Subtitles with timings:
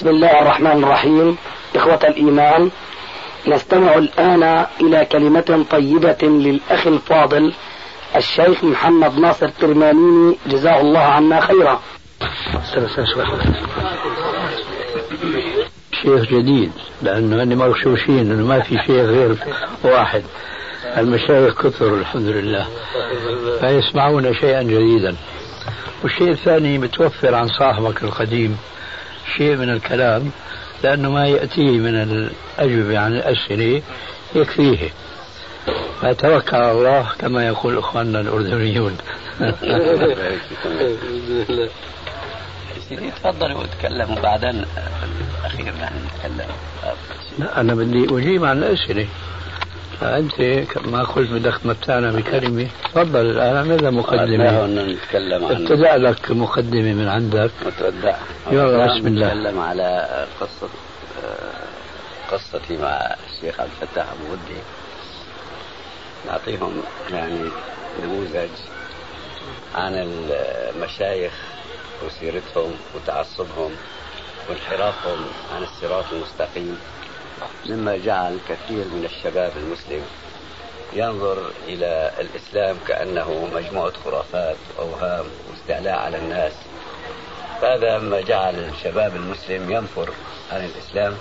[0.00, 1.36] بسم الله الرحمن الرحيم.
[1.76, 2.70] إخوة الإيمان
[3.46, 7.52] نستمع الآن إلى كلمة طيبة للأخ الفاضل
[8.16, 11.80] الشيخ محمد ناصر الترمانيني جزاه الله عنا خيرا.
[16.02, 16.72] شيخ جديد
[17.02, 19.36] لأنه أني مغشوشين أنه ما في شيخ غير
[19.84, 20.22] واحد.
[20.96, 22.66] المشايخ كثر الحمد لله.
[23.60, 25.14] فيسمعون شيئا جديدا.
[26.02, 28.58] والشيء الثاني متوفر عن صاحبك القديم
[29.36, 30.30] شيء من الكلام
[30.82, 33.82] لأنه ما يأتيه من الأجوبة عن الأسئلة
[34.34, 34.90] يكفيه.
[36.02, 38.96] فتوكل على الله كما يقول إخواننا الأردنيون.
[42.88, 44.64] سيدي تفضلوا وتكلموا بعدين
[45.44, 46.46] الأخير نحن نتكلم.
[47.38, 49.06] لا أنا بدي أجيب عن الأسئلة.
[50.00, 50.40] فأنت
[50.86, 52.68] ما قلت بدك تمتعنا بكلمة.
[52.84, 57.50] تفضل الآن اعمل مقدمة؟ نتكلم عن ابتدأ لك مقدمة من عندك.
[57.66, 58.16] متودع.
[58.52, 59.26] يلا بسم الله.
[59.26, 60.08] نتكلم على
[60.40, 60.68] قصة
[62.32, 64.60] قصتي مع الشيخ عبد الفتاح أبو ودي.
[66.26, 67.50] نعطيهم يعني
[68.02, 68.50] نموذج
[69.74, 69.92] عن
[70.74, 71.32] المشايخ
[72.06, 73.70] وسيرتهم وتعصبهم
[74.48, 75.18] وانحرافهم
[75.56, 76.78] عن الصراط المستقيم.
[77.66, 80.02] مما جعل كثير من الشباب المسلم
[80.92, 86.52] ينظر إلى الإسلام كأنه مجموعة خرافات وأوهام واستعلاء على الناس.
[87.62, 90.10] هذا ما جعل الشباب المسلم ينفر
[90.52, 91.16] عن الإسلام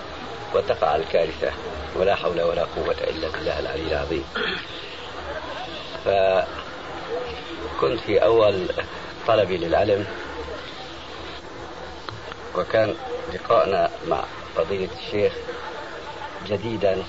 [0.56, 1.52] وتقع الكارثة
[1.95, 4.23] ولا حول ولا قوة إلا بالله العلي العظيم.
[6.06, 8.67] فكنت في أول
[9.27, 10.05] طلبي للعلم
[12.55, 12.95] وكان
[13.33, 14.23] لقاءنا مع
[14.58, 15.33] قضية الشيخ
[16.48, 17.04] جديدا.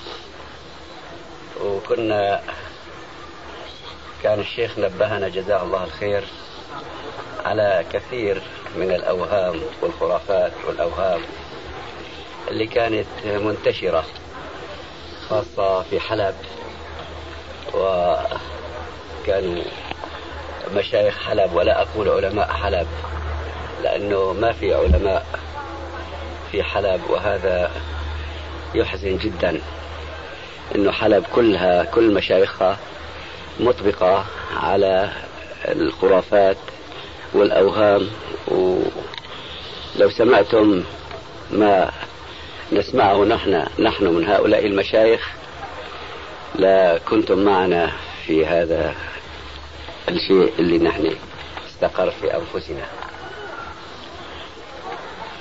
[1.64, 2.40] وكنا
[4.22, 6.24] كان الشيخ نبهنا جزاه الله الخير
[7.44, 8.42] على كثير
[8.76, 11.20] من الأوهام والخرافات والأوهام
[12.48, 14.04] اللي كانت منتشرة
[15.28, 16.34] خاصة في حلب
[17.74, 19.62] وكانوا
[20.74, 22.86] مشايخ حلب ولا أقول علماء حلب
[23.82, 25.26] لأنه ما في علماء
[26.52, 27.70] في حلب وهذا
[28.74, 29.60] يحزن جدا
[30.74, 32.78] أنه حلب كلها كل مشايخها
[33.60, 34.24] مطبقة
[34.56, 35.10] على
[35.68, 36.56] الخرافات
[37.34, 38.08] والأوهام
[38.48, 40.82] ولو سمعتم
[41.50, 41.90] ما
[42.72, 45.30] نسمعه نحن نحن من هؤلاء المشايخ
[46.54, 47.92] لكنتم معنا
[48.26, 48.94] في هذا
[50.08, 51.14] الشيء اللي نحن
[51.68, 52.84] استقر في أنفسنا.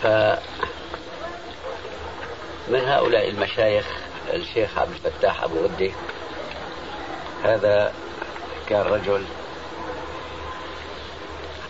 [0.03, 0.07] ف
[2.69, 3.85] من هؤلاء المشايخ
[4.33, 5.91] الشيخ عبد الفتاح أبو غدي
[7.43, 7.93] هذا
[8.69, 9.23] كان رجل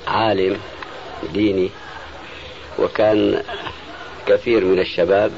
[0.07, 0.59] عالم
[1.33, 1.69] ديني
[2.79, 3.43] وكان
[4.27, 5.31] كثير من الشباب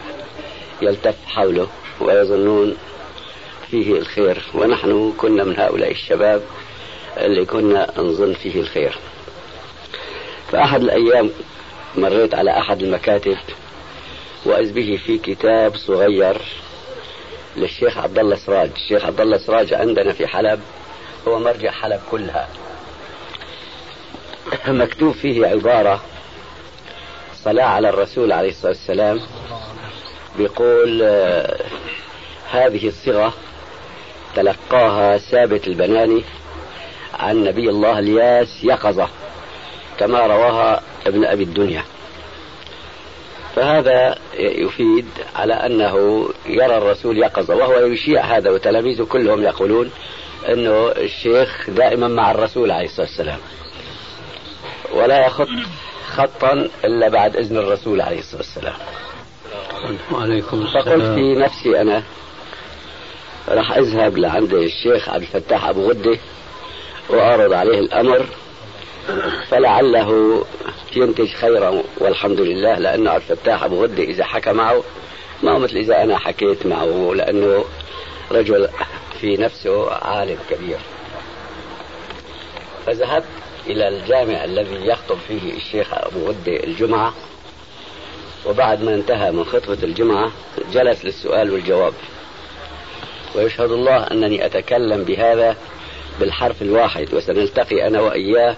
[0.81, 1.67] يلتف حوله
[2.01, 2.77] ويظنون
[3.71, 4.43] فيه الخير.
[4.53, 6.41] ونحن كنا من هؤلاء الشباب
[7.17, 8.97] اللي كنا نظن فيه الخير.
[10.51, 11.29] فأحد الأيام
[11.95, 13.37] مريت على أحد المكاتب
[14.45, 16.41] وإذ به في كتاب صغير
[17.55, 20.59] للشيخ عبد الله سراج، الشيخ عبد الله سراج عندنا في حلب
[21.27, 22.49] هو مرجع حلب كلها.
[24.67, 26.01] مكتوب فيه عبارة
[27.43, 29.21] صلاة على الرسول عليه الصلاة والسلام
[30.37, 31.01] بيقول
[32.51, 33.33] هذه الصيغة
[34.35, 36.23] تلقاها ثابت البناني
[37.13, 39.07] عن نبي الله الياس يقظة
[39.99, 41.83] كما رواها ابن أبي الدنيا
[43.55, 49.91] فهذا يفيد على أنه يرى الرسول يقظة وهو يشيع هذا وتلاميذه كلهم يقولون
[50.49, 53.39] أنه الشيخ دائما مع الرسول عليه الصلاة والسلام.
[54.93, 55.47] ولا يخط
[56.15, 58.75] خطا إلا بعد إذن الرسول عليه الصلاة والسلام.
[60.11, 60.83] وعليكم السلام.
[60.83, 62.03] فقلت في نفسي أنا
[63.49, 66.17] راح أذهب لعند الشيخ عبد الفتاح أبو غدة
[67.09, 68.25] وأعرض عليه الأمر.
[69.49, 70.43] فلعله
[70.95, 74.83] ينتج خيرا والحمد لله لأنه عبد الفتاح أبو غدة إذا حكى معه
[75.43, 77.65] ما هو مثل إذا أنا حكيت معه لأنه
[78.31, 78.69] رجل
[79.21, 80.77] في نفسه عالم كبير.
[82.85, 83.25] فذهبت
[83.67, 87.13] إلى الجامع الذي يخطب فيه الشيخ أبو غدة الجمعة
[88.45, 90.31] وبعد ما انتهى من خطبة الجمعة
[90.73, 91.93] جلس للسؤال والجواب.
[93.35, 95.55] ويشهد الله أنني أتكلم بهذا
[96.19, 98.55] بالحرف الواحد وسنلتقي أنا وإياه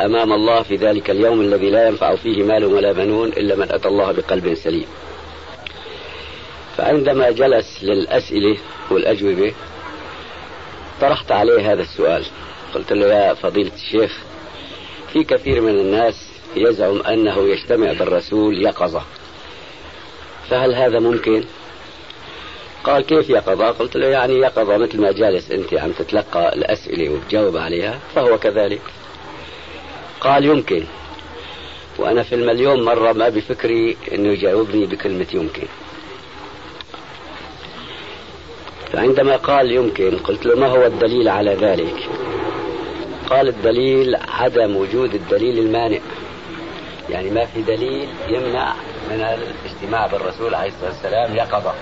[0.00, 3.88] أمام الله في ذلك اليوم الذي لا ينفع فيه مال ولا بنون إلا من أتى
[3.88, 4.86] الله بقلب سليم
[6.76, 8.56] فعندما جلس للأسئلة
[8.90, 9.54] والأجوبة
[11.00, 12.24] طرحت عليه هذا السؤال
[12.74, 14.18] قلت له يا فضيلة الشيخ
[15.12, 19.02] في كثير من الناس يزعم أنه يجتمع بالرسول يقظة
[20.50, 21.44] فهل هذا ممكن؟
[22.84, 27.56] قال كيف يقظة؟ قلت له يعني يقظة مثل ما جالس أنت عم تتلقى الأسئلة وتجاوب
[27.56, 28.80] عليها فهو كذلك
[30.22, 30.84] قال يمكن.
[31.98, 35.66] وأنا في المليون مرة ما بفكري أنه يجاوبني بكلمة يمكن.
[38.92, 42.08] فعندما قال يمكن قلت له ما هو الدليل على ذلك؟
[43.30, 45.98] قال الدليل عدم وجود الدليل المانع.
[47.10, 48.74] يعني ما في دليل يمنع
[49.10, 51.74] من الاجتماع بالرسول عليه الصلاة والسلام يقظة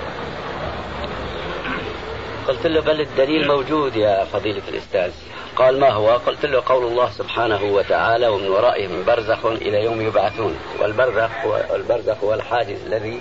[2.49, 5.13] قلت له بل الدليل موجود يا فضيلة الأستاذ.
[5.57, 10.59] قال ما هو؟ قلت له قول الله سبحانه وتعالى ومن ورائهم برزخ إلى يوم يبعثون.
[10.79, 13.21] والبرزخ هو, البرزخ هو الحاجز الذي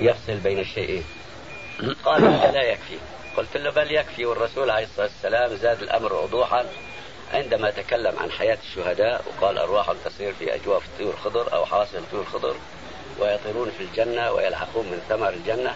[0.00, 1.04] يفصل بين الشيئين.
[2.04, 2.98] قال لا يكفي.
[3.36, 4.26] قلت له بل يكفي.
[4.26, 6.64] والرسول عليه الصلاة والسلام زاد الأمر وضوحا
[7.34, 12.24] عندما تكلم عن حياة الشهداء وقال أرواح تصير في أجواف طيور خضر أو حواصل طيور
[12.24, 12.54] خضر
[13.20, 15.74] ويطيرون في الجنة ويلحقون من ثمر الجنة.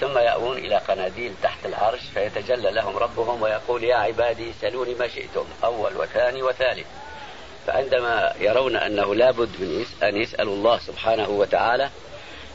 [0.00, 5.44] ثم يأوون إلى قناديل تحت العرش فيتجلى لهم ربهم ويقول يا عبادي سلوني ما شئتم
[5.64, 6.86] أول وثاني وثالث.
[7.66, 11.90] فعندما يرون أنه لابد من أن يسألوا الله سبحانه وتعالى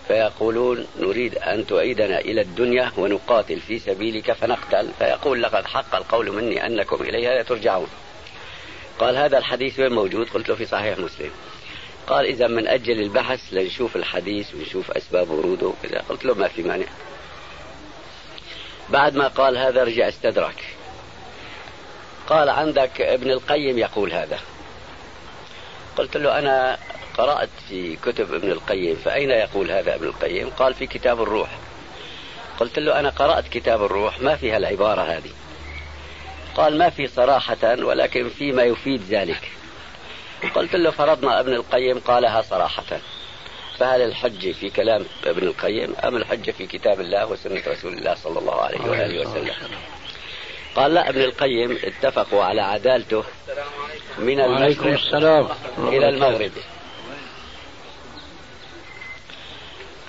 [0.07, 4.91] فيقولون نريد أن تعيدنا إلى الدنيا ونقاتل في سبيلك فنقتل.
[4.99, 7.87] فيقول لقد حق القول مني أنكم إليها ترجعون.
[8.99, 11.31] قال هذا الحديث وين موجود؟ قلت له في صحيح مسلم.
[12.07, 16.03] قال إذا من أجل البحث لنشوف الحديث ونشوف أسباب وروده وكذا.
[16.09, 16.85] قلت له ما في مانع.
[18.89, 20.65] بعد ما قال هذا رجع استدرك
[22.27, 24.39] قال عندك ابن القيم يقول هذا.
[25.97, 26.77] قلت له أنا
[27.17, 31.49] قرأت في كتب ابن القيم فأين يقول هذا ابن القيم؟ قال في كتاب الروح.
[32.59, 35.31] قلت له أنا قرأت كتاب الروح ما فيها العبارة هذه.
[36.55, 39.51] قال ما في صراحة ولكن فيما يفيد ذلك.
[40.55, 42.99] قلت له فرضنا ابن القيم قالها صراحة.
[43.79, 48.39] فهل الحجة في كلام ابن القيم أم الحجة في كتاب الله وسنة رسول الله صلى
[48.39, 49.53] الله عليه وآله وسلم؟
[50.75, 53.23] قال لا ابن القيم اتفقوا على عدالته
[54.17, 55.47] من المشرق السلام.
[55.77, 56.51] إلى المغرب.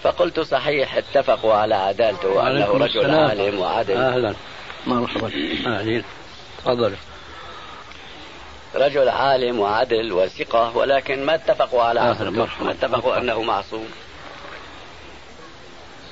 [0.03, 4.35] فقلت صحيح اتفقوا على عدالته وأنه رجل عالم وعدل أهلا.
[4.87, 5.31] مرحبا.
[5.67, 6.05] أهلين
[6.59, 6.95] تفضل.
[8.75, 12.31] رجل عالم وعدل وثقة ولكن ما اتفقوا على عقله
[12.61, 13.89] ما اتفقوا أنه معصوم.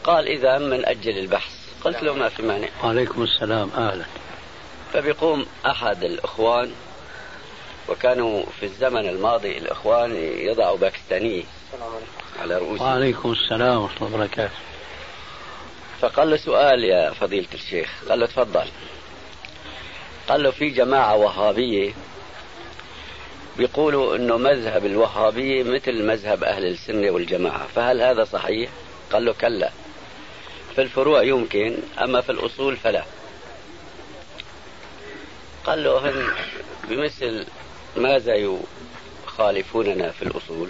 [0.05, 1.53] قال إذا من أجل البحث.
[1.85, 2.69] قلت له ما في مانع.
[2.85, 3.71] وعليكم السلام.
[3.77, 4.05] أهلا.
[4.93, 6.73] فبيقوم أحد الإخوان
[7.89, 11.45] وكانوا في الزمن الماضي الإخوان يضعوا باكستاني
[12.41, 12.87] على رؤوسهم.
[12.87, 14.55] وعليكم السلام ورحمة الله وبركاته.
[16.01, 17.91] فقال له سؤال يا فضيلة الشيخ.
[18.09, 18.67] قال له تفضل.
[20.29, 21.93] قال له في جماعة وهابية
[23.57, 28.71] بيقولوا إنه مذهب الوهابية مثل مذهب أهل السنة والجماعة فهل هذا صحيح؟
[29.13, 29.71] قال له كلا.
[30.75, 33.05] في الفروع يمكن أما في الأصول فلا.
[35.65, 36.29] قال له هم
[36.89, 37.47] بمثل
[37.97, 38.35] ماذا
[39.27, 40.69] يخالفوننا في الأصول؟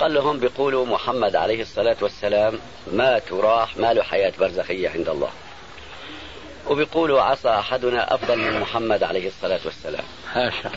[0.00, 2.58] قال لهم بيقولوا محمد عليه الصلاة والسلام
[2.92, 5.30] مات وراح ما له حياة برزخية عند الله.
[6.66, 10.04] وبيقولوا عصى أحدنا أفضل من محمد عليه الصلاة والسلام.
[10.32, 10.70] هاشا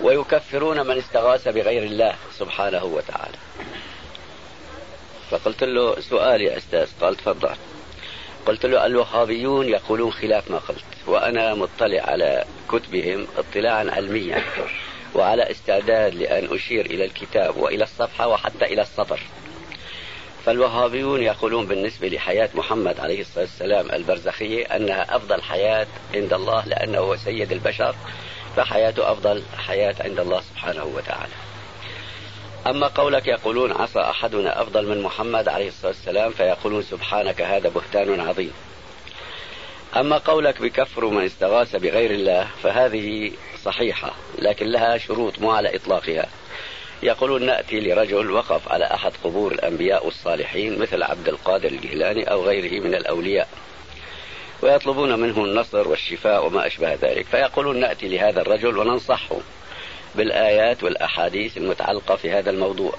[0.00, 3.38] ويكفرون من استغاث بغير الله سبحانه وتعالى.
[5.30, 7.56] فقلت له سؤال يا أستاذ قال تفضل.
[8.46, 14.42] قلت له الوهابيون يقولون خلاف ما قلت وأنا مطلع على كتبهم اطلاعا علميا
[15.14, 19.20] وعلى استعداد لأن أشير إلى الكتاب وإلى الصفحة وحتى إلى السطر
[20.46, 26.98] فالوهابيون يقولون بالنسبة لحياة محمد عليه الصلاة والسلام البرزخية أنها أفضل حياة عند الله لأنه
[26.98, 27.94] هو سيد البشر
[28.58, 31.32] فحياته أفضل حياة عند الله سبحانه وتعالى.
[32.66, 38.20] أما قولك يقولون عصى أحدنا أفضل من محمد عليه الصلاة والسلام فيقولون سبحانك هذا بهتان
[38.20, 38.52] عظيم.
[39.96, 43.32] أما قولك بكفر من استغاث بغير الله فهذه
[43.64, 46.26] صحيحة لكن لها شروط مو على إطلاقها.
[47.02, 52.82] يقولون نأتي لرجل وقف على أحد قبور الأنبياء والصالحين مثل عبد القادر الجهلاني أو غيره
[52.82, 53.48] من الأولياء.
[54.62, 57.26] ويطلبون منه النصر والشفاء وما أشبه ذلك.
[57.26, 59.36] فيقولون نأتي لهذا الرجل وننصحه
[60.14, 62.92] بالآيات والأحاديث المتعلقة في هذا الموضوع.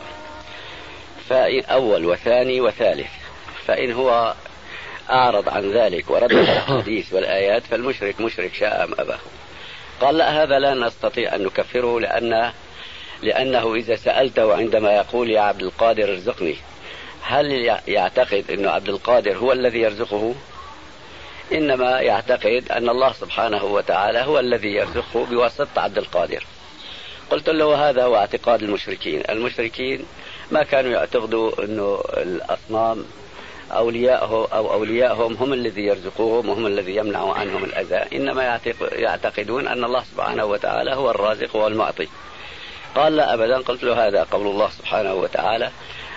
[1.30, 3.12] فإن أول وثاني وثالث.
[3.66, 4.34] فإن هو
[5.10, 9.20] أعرض عن ذلك ورد الحديث والآيات فالمشرك مشرك شاء أم أباه.
[10.02, 12.52] قال لا هذا لا نستطيع أن نكفره لأن
[13.22, 16.56] لأنه إذا سألته عندما يقول يا عبد القادر ارزقني
[17.22, 17.52] هل
[17.88, 20.36] يعتقد أن عبد القادر هو الذي يرزقه؟
[21.54, 26.44] إنما يعتقد أن الله سبحانه وتعالى هو الذي يرزقه بواسطة عبد القادر.
[27.30, 29.24] قلت له هذا هو اعتقاد المشركين.
[29.30, 30.06] المشركين
[30.52, 33.06] ما كانوا يعتقدوا أنه الأصنام
[33.72, 38.18] أولياءه أو أولياءهم هم الذي يرزقوهم وهم الذي يمنع عنهم الأذى.
[38.18, 38.60] إنما
[38.92, 42.08] يعتقدون أن الله سبحانه وتعالى هو الرازق والمعطي.
[42.96, 43.58] قال لا أبدا.
[43.58, 45.72] قلت له هذا قول الله سبحانه وتعالى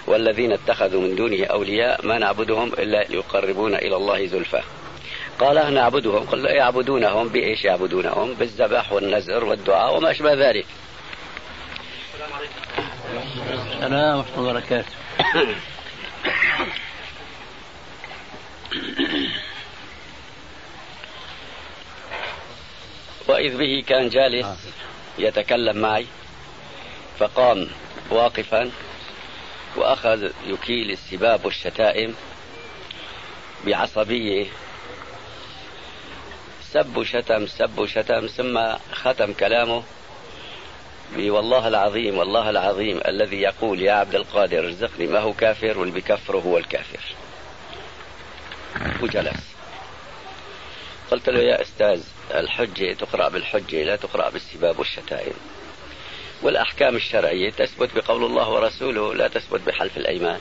[0.06, 4.62] والذين اتخذوا من دونه أولياء ما نعبدهم إلا ليقربونا إلى الله زلفى.
[5.42, 10.66] قال نعبدهم قل يعبدونهم بإيش يعبدونهم؟ بالذبح والنزر والدعاء وما أشبه ذلك.
[13.72, 14.92] السلام ورحمة الله وبركاته.
[23.28, 24.46] وإذ به كان جالس
[25.18, 26.06] يتكلم معي
[27.18, 27.68] فقام
[28.10, 28.70] واقفا
[29.76, 32.14] وأخذ يكيل السباب والشتائم
[33.66, 34.46] بعصبية
[36.72, 39.82] سب وشتم سب وشتم ثم ختم كلامه.
[41.16, 46.38] والله العظيم والله العظيم الذي يقول يا عبد القادر ارزقني ما هو كافر؟ واللي بكفره
[46.38, 47.00] هو الكافر.
[49.02, 49.54] وجلس.
[51.10, 52.02] قلت له يا أستاذ
[52.34, 55.34] الحجة تقرأ بالحجة لا تقرأ بالسباب والشتائم.
[56.42, 60.40] والأحكام الشرعية تثبت بقول الله ورسوله لا تثبت بحلف الأيمان.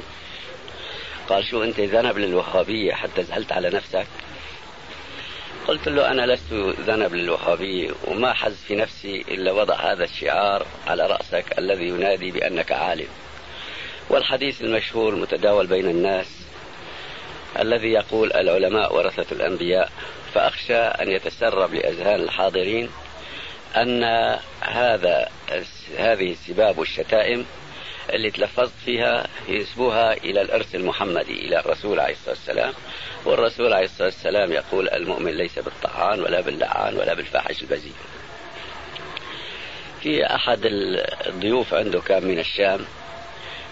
[1.29, 4.07] قال شو أنت ذنب للوهابية حتى زعلت على نفسك؟
[5.67, 6.53] قلت له أنا لست
[6.87, 12.71] ذنب للوهابية وما حز في نفسي إلا وضع هذا الشعار على رأسك الذي ينادي بأنك
[12.71, 13.07] عالم.
[14.09, 16.27] والحديث المشهور المتداول بين الناس
[17.59, 19.91] الذي يقول العلماء ورثة الأنبياء
[20.33, 22.89] فأخشى أن يتسرب لأذهان الحاضرين
[23.75, 24.03] أن
[24.61, 25.29] هذا
[25.97, 27.45] هذه السباب والشتائم
[28.13, 32.73] اللي تلفظت فيها ينسبوها إلى الإرث المحمدي إلى الرسول عليه الصلاة والسلام.
[33.25, 37.93] والرسول عليه الصلاة والسلام يقول المؤمن ليس بالطعان ولا باللعان ولا بالفاحش البذيء
[40.03, 40.59] في أحد
[41.25, 42.85] الضيوف عنده كان من الشام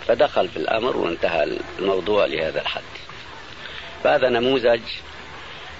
[0.07, 2.81] فدخل في الأمر وانتهى الموضوع لهذا الحد.
[4.03, 4.81] فهذا نموذج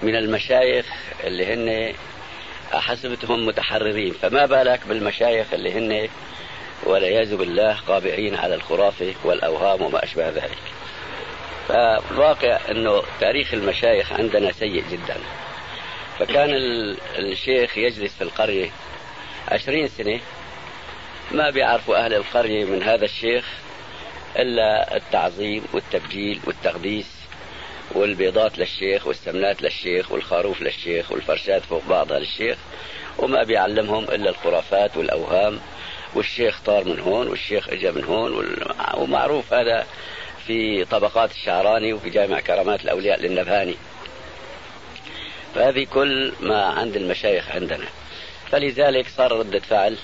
[0.02, 0.86] من المشايخ
[1.24, 1.94] اللي هن
[2.72, 4.12] حسبتهم متحررين.
[4.22, 6.08] فما بالك بالمشايخ اللي هن
[6.84, 10.58] والعياذ بالله قابعين على الخرافة والأوهام وما أشبه ذلك.
[11.68, 15.16] فالواقع أنه تاريخ المشايخ عندنا سيء جدا.
[16.18, 16.50] فكان
[17.18, 18.70] الشيخ يجلس في القرية
[19.48, 20.20] عشرين سنة.
[21.30, 23.44] ما بيعرفوا أهل القرية من هذا الشيخ
[24.36, 27.20] إلا التعظيم والتبجيل والتقديس
[27.92, 32.58] والبيضات للشيخ والسمنات للشيخ والخروف للشيخ والفرشات فوق بعضها للشيخ.
[33.18, 35.60] وما بيعلمهم إلا الخرافات والأوهام
[36.14, 38.56] والشيخ طار من هون والشيخ اجى من هون
[38.94, 39.86] ومعروف هذا
[40.46, 43.76] في طبقات الشعراني وفي جامع كرامات الأولياء للنبهاني.
[45.54, 47.86] فهذه كل ما عند المشايخ عندنا.
[48.50, 49.96] فلذلك صار ردة فعل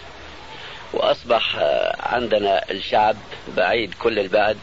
[0.93, 1.57] وأصبح
[2.01, 3.17] عندنا الشعب
[3.57, 4.59] بعيد كل البعد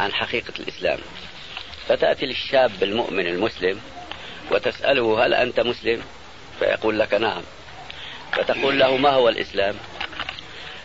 [0.00, 0.98] عن حقيقة الإسلام.
[1.88, 3.80] فتأتي للشاب المؤمن المسلم
[4.50, 6.02] وتسأله هل أنت مسلم؟
[6.58, 7.42] فيقول لك نعم.
[8.32, 9.74] فتقول له ما هو الإسلام؟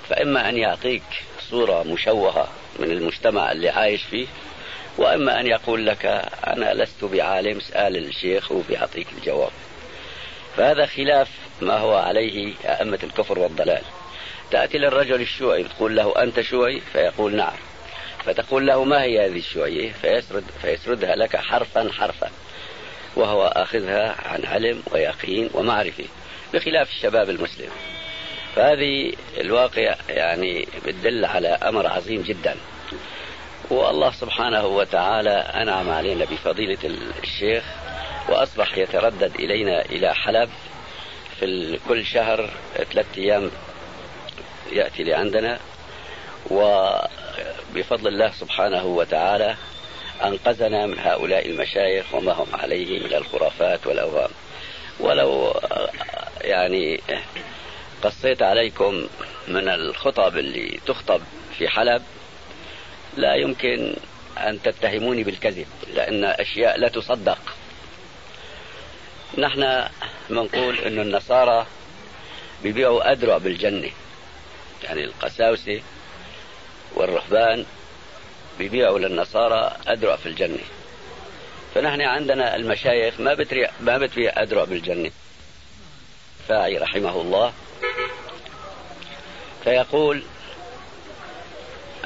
[0.10, 1.04] فإما أن يعطيك
[1.50, 2.48] صورة مشوهة
[2.80, 4.28] من المجتمع اللي عايش فيه
[4.98, 6.06] وإما أن يقول لك
[6.48, 9.52] أنا لست بعالم اسأل الشيخ وبيعطيك الجواب.
[10.58, 11.28] فهذا خلاف
[11.62, 13.82] ما هو عليه أئمة الكفر والضلال.
[14.52, 17.58] تأتي للرجل الشيوعي تقول له أنت شيوعي فيقول نعم.
[18.26, 22.30] فتقول له ما هي هذه الشيوعية فيسرد فيسردها لك حرفا حرفا.
[23.16, 26.06] وهو آخذها عن علم ويقين ومعرفة
[26.54, 27.70] بخلاف الشباب المسلم.
[28.56, 32.56] فهذه الواقع يعني بتدل على أمر عظيم جدا.
[33.70, 36.78] والله سبحانه وتعالى أنعم علينا بفضيلة
[37.24, 37.64] الشيخ
[38.30, 40.50] وأصبح يتردد إلينا إلى حلب
[41.40, 42.50] في كل شهر
[42.92, 43.52] ثلاثة أيام
[44.72, 45.60] يأتي لعندنا.
[46.52, 49.56] وبفضل الله سبحانه وتعالى
[50.24, 54.30] أنقذنا من هؤلاء المشايخ وما هم عليه من الخرافات والأوهام
[55.00, 55.54] ولو
[56.42, 57.02] يعني
[58.02, 59.08] قصيت عليكم
[59.48, 61.22] من الخطب اللي تخطب
[61.58, 62.04] في حلب.
[63.18, 63.96] لا يمكن
[64.38, 67.40] أن تتهموني بالكذب لأن أشياء لا تصدق.
[69.38, 69.88] نحن
[70.30, 71.66] بنقول أن النصارى
[72.64, 73.90] بيبيعوا أدرع بالجنة.
[74.84, 75.82] يعني القساوسة
[76.96, 77.66] والرهبان
[78.60, 80.64] بيبيعوا للنصارى أدرع في الجنة.
[81.76, 85.12] فنحن عندنا المشايخ ما بتري ما بتبيع أدرع بالجنة.
[86.48, 87.54] فاعي رحمه الله.
[89.64, 90.24] فيقول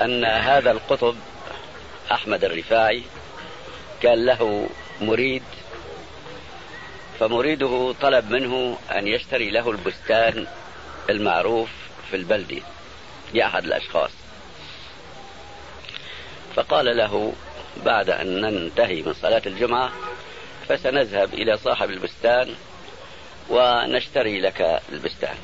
[0.02, 1.16] أن هذا القطب
[2.12, 3.04] أحمد الرفاعي
[4.02, 4.70] كان له
[5.02, 5.44] مريد
[7.20, 10.48] فمريده طلب منه أن يشتري له البستان
[11.10, 11.70] المعروف
[12.10, 12.62] في البلدة
[13.34, 14.12] لأحد الأشخاص.
[16.56, 17.34] فقال له
[17.86, 19.92] بعد أن ننتهي من صلاة الجمعة
[20.70, 22.56] فسنذهب إلى صاحب البستان
[23.50, 25.36] ونشتري لك البستان.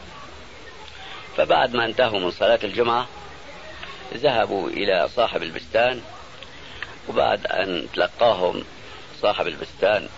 [1.39, 3.07] فبعد ما انتهوا من صلاة الجمعة
[4.13, 6.01] ذهبوا إلى صاحب البستان
[7.09, 8.63] وبعد أن تلقاهم
[9.21, 10.09] صاحب البستان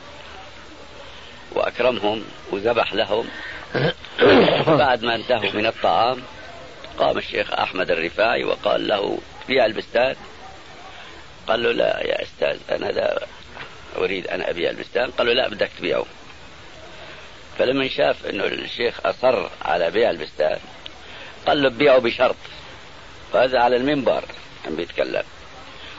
[1.51, 3.29] وأكرمهم وذبح لهم
[4.67, 6.21] بعد ما انتهوا من الطعام
[6.97, 10.15] قام الشيخ أحمد الرفاعي وقال له بيع البستان.
[11.47, 13.25] قال له لا يا أستاذ أنا لا
[13.97, 15.11] أريد أن أبيع البستان.
[15.11, 16.05] قال له لا بدك تبيعه.
[17.57, 20.59] فلما شاف أنه الشيخ أصر على بيع البستان
[21.47, 22.35] قال له بيعه بشرط.
[23.33, 24.23] فهذا على المنبر
[24.67, 25.23] عم بيتكلم.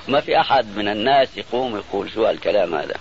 [0.09, 2.97] ما في أحد من الناس يقوم يقول شو هالكلام هذا.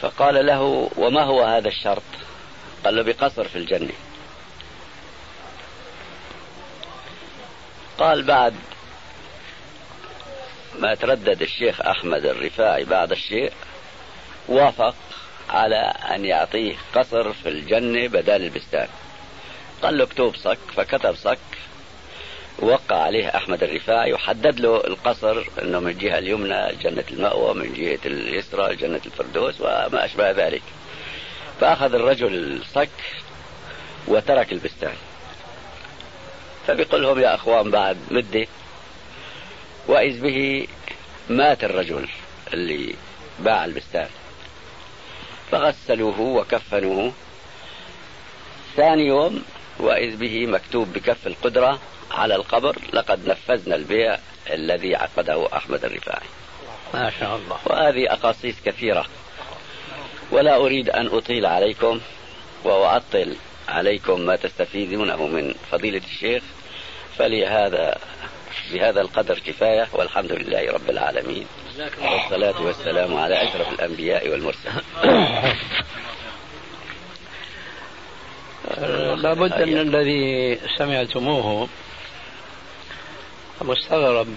[0.00, 2.02] فقال له وما هو هذا الشرط؟
[2.84, 3.92] قال له بقصر في الجنة.
[7.98, 8.54] قال بعد
[10.78, 13.52] ما تردد الشيخ أحمد الرفاعي بعد الشيء
[14.48, 14.94] وافق
[15.50, 18.88] على أن يعطيه قصر في الجنة بدل البستان.
[19.82, 21.38] قال له اكتب صك فكتب صك
[22.58, 27.98] وقع عليه أحمد الرفاعي وحدد له القصر أنه من الجهة اليمنى جنة المأوى من جهة
[28.06, 30.62] اليسرى جنة الفردوس وما أشبه ذلك.
[31.60, 32.88] فأخذ الرجل الصك
[34.08, 34.94] وترك البستان.
[36.66, 38.46] فبيقول لهم يا أخوان بعد مدة
[39.88, 40.68] وإذ به
[41.28, 42.08] مات الرجل
[42.52, 42.94] اللي
[43.38, 44.08] باع البستان.
[45.50, 47.12] فغسلوه وكفنوه.
[48.76, 49.44] ثاني يوم
[49.78, 54.18] وإذ به مكتوب بكف القدرة على القبر لقد نفذنا البيع
[54.50, 56.26] الذي عقده أحمد الرفاعي.
[56.94, 57.58] ما شاء الله.
[57.66, 59.06] وهذه أقاصيص كثيرة.
[60.30, 62.00] ولا أريد أن أطيل عليكم
[62.64, 63.36] وأعطل
[63.68, 66.42] عليكم ما تستفيدونه من فضيلة الشيخ
[67.18, 67.98] فلهذا
[68.72, 71.46] بهذا القدر كفاية والحمد لله رب العالمين.
[71.78, 74.82] والصلاة والسلام على أشرف الأنبياء والمرسلين.
[79.16, 81.68] لابد أن الذي سمعتموه.
[83.62, 84.28] مستغرب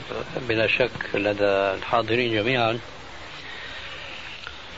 [0.49, 2.79] بلا شك لدى الحاضرين جميعا.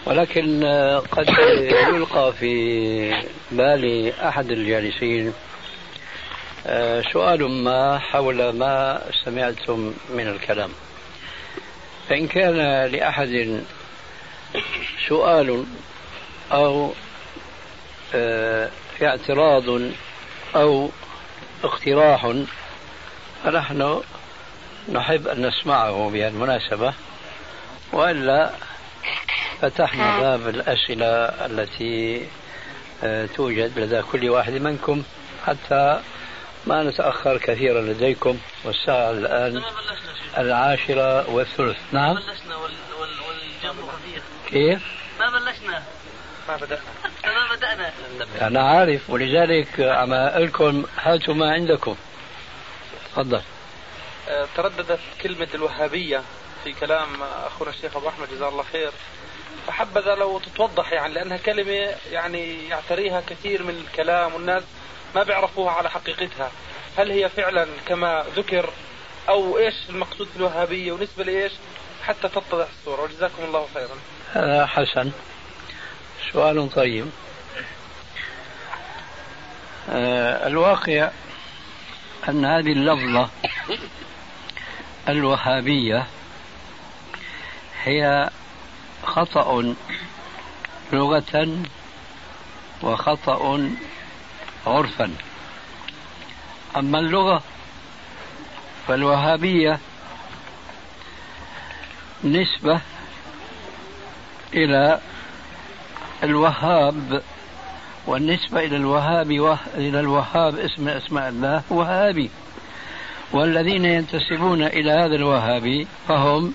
[0.05, 0.63] ولكن
[1.11, 1.29] قد
[1.93, 5.33] يلقى في بال أحد الجالسين
[7.13, 10.69] سؤال ما حول ما سمعتم من الكلام.
[12.09, 13.63] فإن كان لأحد
[15.07, 15.65] سؤال
[16.51, 16.93] أو
[19.03, 19.81] اعتراض
[20.55, 20.89] أو
[21.63, 22.33] اقتراح
[23.43, 24.01] فنحن
[24.91, 26.93] نحب أن نسمعه بهالمناسبة.
[27.93, 28.51] وإلا
[29.61, 32.27] فتحنا باب الأسئلة التي
[33.03, 35.03] آه، توجد لدى كل واحد منكم.
[35.45, 36.01] حتى
[36.67, 38.37] ما نتأخر كثيرا لديكم.
[38.63, 39.63] والساعة الآن
[40.37, 41.77] العاشرة والثلث.
[41.91, 42.13] نعم.
[42.13, 43.93] ما بلشنا والجمع
[44.47, 44.81] كيف؟
[45.19, 45.83] ما بلشنا؟
[46.51, 46.81] ما بدأنا.
[47.23, 47.91] ما بدأنا.
[48.47, 51.95] أنا عارف ولذلك عم لكم هاتوا ما عندكم.
[53.11, 53.41] تفضل.
[54.29, 56.21] أه، ترددت كلمة الوهابية
[56.63, 58.91] في كلام أخونا الشيخ أبو أحمد جزاه الله خير.
[59.67, 64.63] فحبذا لو تتوضح يعني لأنها كلمة يعني يعتريها كثير من الكلام والناس
[65.15, 66.51] ما بيعرفوها على حقيقتها.
[66.97, 68.69] هل هي فعلا كما ذكر
[69.29, 71.51] أو إيش المقصود في الوهابية ونسبة لإيش؟
[72.03, 73.01] حتى تتضح الصورة.
[73.01, 73.95] وجزاكم الله خيرا.
[74.33, 75.11] هذا حسن.
[76.33, 77.05] سؤال طيب.
[79.89, 81.09] آه الواقع
[82.29, 83.29] أن هذه اللفظة
[85.09, 86.07] الوهابية
[87.83, 88.29] هي
[89.03, 89.75] خطأ
[90.93, 91.65] لغة
[92.83, 93.69] وخطأ
[94.67, 95.13] عرفا.
[96.77, 97.43] أما اللغة
[98.87, 99.79] فالوهابية
[102.23, 102.81] نسبة
[104.53, 104.99] إلى
[106.23, 107.21] الوهاب
[108.07, 109.57] والنسبة إلى الوهاب وه...
[109.75, 112.29] إلى الوهاب اسم أسماء الله وهابي.
[113.31, 116.53] والذين ينتسبون إلى هذا الوهابي فهم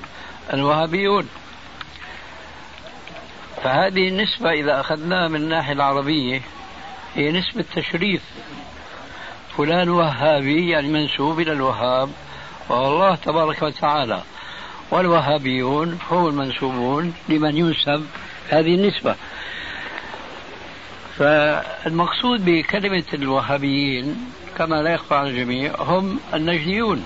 [0.53, 1.29] الوهابيون.
[3.65, 6.41] فهذه النسبة إذا أخذناها من الناحية العربية
[7.15, 8.23] هي نسبة تشريف.
[9.57, 12.11] فلان وهابي يعني منسوب إلى الوهاب
[12.69, 14.23] وهو الله تبارك وتعالى.
[14.91, 18.07] والوهابيون هم المنسوبون لمن ينسب
[18.49, 19.17] هذه النسبة.
[21.19, 27.05] فالمقصود بكلمة الوهابيين كما لا يخفى على الجميع هم النجديون.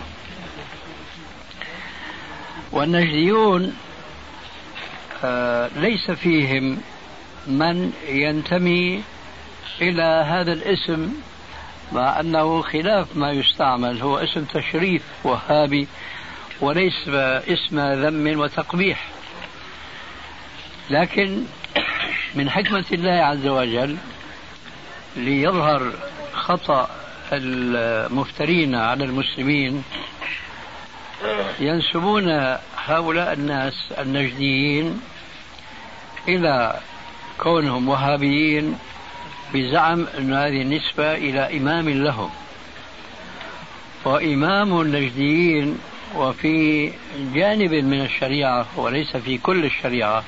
[2.72, 3.76] والنجديون
[5.24, 6.80] آه، ليس فيهم
[7.46, 9.02] من ينتمي
[9.80, 11.12] إلى هذا الاسم
[11.92, 15.88] مع أنه خلاف ما يستعمل هو اسم تشريف وهابي
[16.60, 19.08] وليس اسم ذم وتقبيح.
[20.90, 21.44] لكن
[22.34, 23.96] من حكمة الله عز وجل
[25.16, 25.92] ليظهر
[26.32, 26.90] خطأ
[27.32, 29.84] المفترين على المسلمين.
[31.60, 35.00] ينسبون هؤلاء الناس النجديين
[36.28, 36.80] إلى
[37.38, 38.78] كونهم وهابيين
[39.54, 42.30] بزعم أن هذه النسبة إلى إمام لهم.
[44.04, 45.78] وإمام النجديين
[46.16, 46.92] وفي
[47.34, 50.24] جانب من الشريعة وليس في كل الشريعة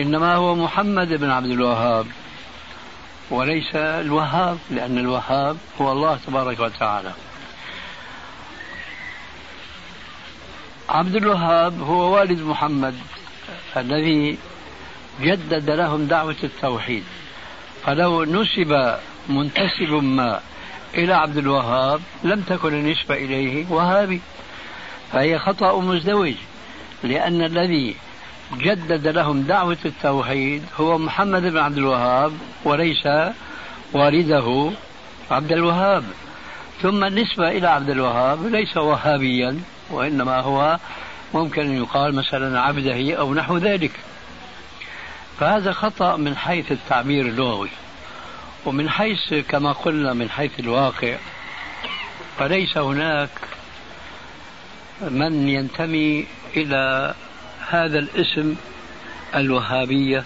[0.00, 2.06] إنما هو محمد بن عبد الوهاب.
[3.30, 7.12] وليس الوهاب لأن الوهاب هو الله تبارك وتعالى.
[10.88, 12.94] عبد الوهاب هو والد محمد
[13.76, 14.38] الذي
[15.20, 17.04] جدد لهم دعوة التوحيد.
[17.86, 20.40] فلو نسب منتسب ما
[20.94, 24.20] إلى عبد الوهاب لم تكن النسبة إليه وهابي.
[25.12, 26.34] فهي خطأ مزدوج
[27.02, 27.96] لأن الذي
[28.58, 32.32] جدد لهم دعوة التوحيد هو محمد بن عبد الوهاب
[32.64, 33.06] وليس
[33.92, 34.70] والده
[35.30, 36.04] عبد الوهاب.
[36.82, 40.78] ثم النسبة إلى عبد الوهاب ليس وهابيا وإنما هو
[41.34, 43.92] ممكن أن يقال مثلا عبده أو نحو ذلك.
[45.40, 47.70] فهذا خطأ من حيث التعبير اللغوي.
[48.66, 51.16] ومن حيث كما قلنا من حيث الواقع
[52.38, 53.30] فليس هناك
[55.00, 57.14] من ينتمي إلى
[57.68, 58.56] هذا الاسم
[59.34, 60.24] الوهابية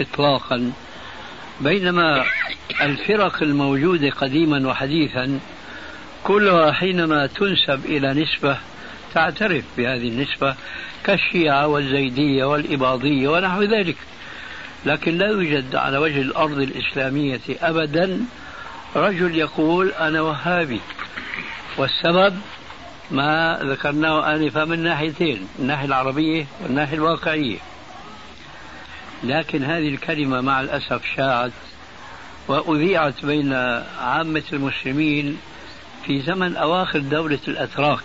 [0.00, 0.72] إطلاقا.
[1.60, 2.24] بينما
[2.80, 5.40] الفرق الموجودة قديما وحديثا
[6.24, 8.58] كلها حينما تنسب إلى نسبة
[9.14, 10.54] تعترف بهذه النسبة
[11.04, 13.96] كالشيعة والزيدية والإباضية ونحو ذلك.
[14.86, 18.20] لكن لا يوجد على وجه الأرض الإسلامية أبدا
[18.96, 20.80] رجل يقول أنا وهابي.
[21.76, 22.40] والسبب
[23.10, 27.58] ما ذكرناه آنفا من ناحيتين الناحية العربية والناحية الواقعية.
[29.24, 31.52] لكن هذه الكلمة مع الأسف شاعت
[32.48, 33.52] وأذيعت بين
[34.00, 35.38] عامة المسلمين
[36.06, 38.04] في زمن أواخر دولة الأتراك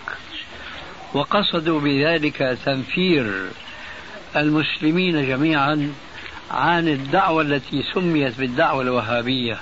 [1.14, 3.46] وقصدوا بذلك تنفير
[4.36, 5.92] المسلمين جميعا
[6.50, 9.58] عن الدعوة التي سميت بالدعوة الوهابية.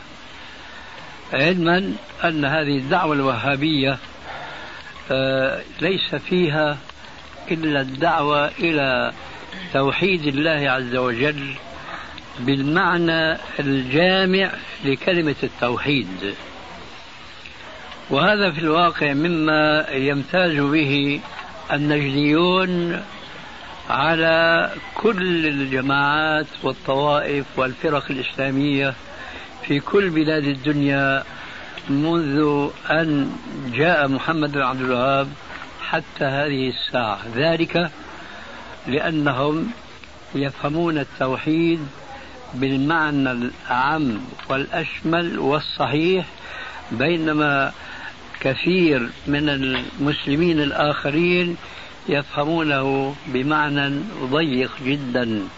[1.32, 1.92] علما
[2.24, 3.98] أن هذه الدعوة الوهابية
[5.80, 6.78] ليس فيها
[7.50, 9.12] إلا الدعوة إلى
[9.72, 11.54] توحيد الله عز وجل
[12.40, 14.50] بالمعنى الجامع
[14.84, 16.34] لكلمة التوحيد.
[18.10, 21.20] وهذا في الواقع مما يمتاز به
[21.72, 23.02] النجديون
[23.90, 28.94] على كل الجماعات والطوائف والفرق الإسلامية
[29.66, 31.24] في كل بلاد الدنيا
[31.88, 33.30] منذ أن
[33.74, 35.28] جاء محمد بن عبد الوهاب
[35.80, 37.18] حتى هذه الساعة.
[37.36, 37.90] ذلك
[38.86, 39.70] لأنهم
[40.34, 41.80] يفهمون التوحيد
[42.54, 44.18] بالمعنى الأعم
[44.48, 46.26] والأشمل والصحيح
[46.92, 47.72] بينما
[48.40, 51.56] كثير من المسلمين الآخرين
[52.08, 55.48] يفهمونه بمعنى ضيق جدا.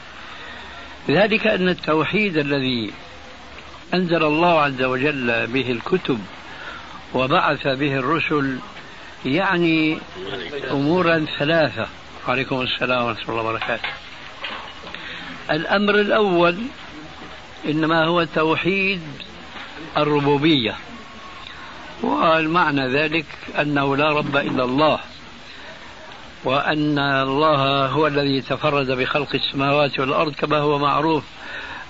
[1.10, 2.92] ذلك أن التوحيد الذي
[3.94, 6.18] أنزل الله عز وجل به الكتب
[7.14, 8.58] وبعث به الرسل
[9.24, 9.98] يعني
[10.70, 11.86] أمورا ثلاثة.
[12.28, 13.88] وعليكم السلام ورحمة الله وبركاته.
[15.50, 16.56] الأمر الأول
[17.68, 19.00] إنما هو توحيد
[19.96, 20.74] الربوبية
[22.02, 23.26] والمعنى ذلك
[23.60, 25.00] أنه لا رب إلا الله
[26.44, 31.24] وأن الله هو الذي تفرد بخلق السماوات والأرض كما هو معروف.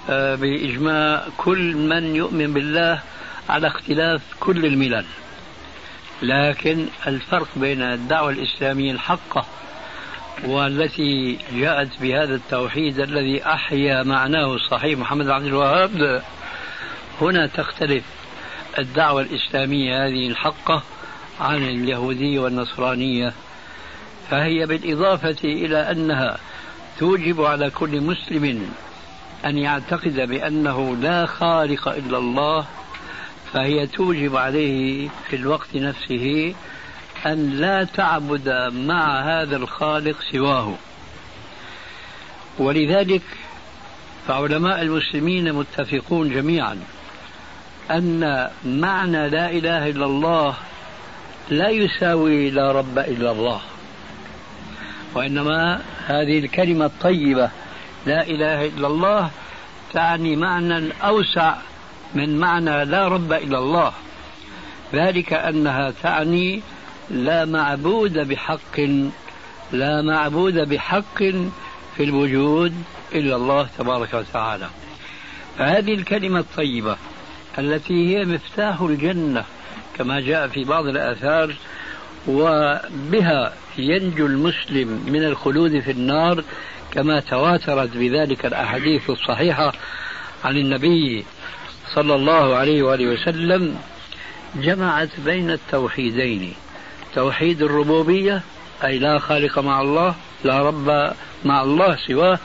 [0.09, 3.03] بإجماع كل من يؤمن بالله
[3.49, 5.05] على اختلاف كل الملل.
[6.23, 9.47] لكن الفرق بين الدعوة الإسلامية الحقة
[10.45, 16.23] والتي جاءت بهذا التوحيد الذي أحيا معناه الصحيح محمد عبد الوهاب
[17.21, 18.05] هنا تختلف
[18.79, 20.83] الدعوة الإسلامية هذه الحقة
[21.41, 23.33] عن اليهودية والنصرانية.
[24.31, 26.39] فهي بالإضافة إلى أنها
[26.99, 28.71] توجب على كل مسلم
[29.45, 32.67] أن يعتقد بأنه لا خالق إلا الله
[33.53, 36.55] فهي توجب عليه في الوقت نفسه
[37.27, 40.75] أن لا تعبد مع هذا الخالق سواه.
[42.59, 43.23] ولذلك
[44.29, 46.79] فعلماء المسلمين متفقون جميعا
[47.91, 50.55] أن معنى لا إله إلا الله
[51.51, 53.61] لا يساوي لا رب إلا الله
[55.15, 57.51] وإنما هذه الكلمة الطيبة
[58.07, 59.31] لا إله إلا الله
[59.93, 61.55] تعني معنى أوسع
[62.15, 63.93] من معنى لا رب إلا الله.
[64.95, 66.63] ذلك أنها تعني
[67.11, 68.81] لا معبود بحق
[69.73, 71.19] لا معبود بحق
[71.97, 72.75] في الوجود
[73.15, 74.69] إلا الله تبارك وتعالى.
[75.59, 76.97] فهذه الكلمة الطيبة
[77.59, 79.45] التي هي مفتاح الجنة
[79.99, 81.55] كما جاء في بعض الآثار
[82.29, 86.45] وبها ينجو المسلم من الخلود في النار
[86.97, 89.73] كما تواترت بذلك الأحاديث الصحيحة
[90.45, 91.25] عن النبي
[91.95, 93.79] صلى الله عليه وآله وسلم
[94.55, 96.55] جمعت بين التوحيدين.
[97.15, 98.43] توحيد الربوبية
[98.85, 101.13] أي لا خالق مع الله لا رب
[101.45, 102.39] مع الله سواه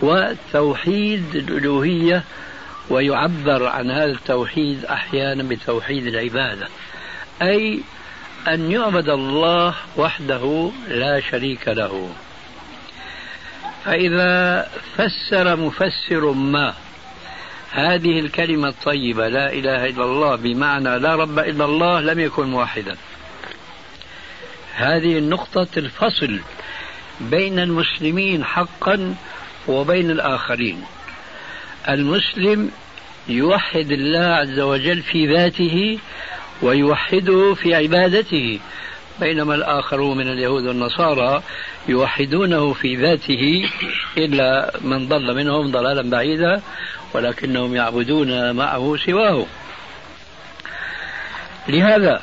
[0.00, 2.22] وتوحيد الألوهية
[2.90, 6.68] ويعبر عن هذا التوحيد أحيانا بتوحيد العبادة.
[7.42, 7.80] أي
[8.48, 12.10] أن يعبد الله وحده لا شريك له.
[13.88, 16.74] فإذا فسر مفسر ما
[17.70, 22.96] هذه الكلمة الطيبة لا إله إلا الله بمعنى لا رب إلا الله لم يكن موحدا
[24.74, 26.40] هذه النقطة الفصل
[27.20, 29.14] بين المسلمين حقا
[29.68, 30.84] وبين الآخرين.
[31.88, 32.70] المسلم
[33.28, 35.98] يوحد الله عز وجل في ذاته
[36.62, 38.58] ويوحده في عبادته.
[39.20, 41.42] بينما الآخرون من اليهود والنصارى
[41.88, 43.68] يوحدونه في ذاته
[44.16, 46.62] إلا من ضل منهم ضلالا بعيدا
[47.14, 49.46] ولكنهم يعبدون معه سواه.
[51.68, 52.22] لهذا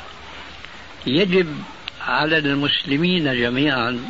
[1.06, 1.46] يجب
[2.06, 4.00] على المسلمين جميعا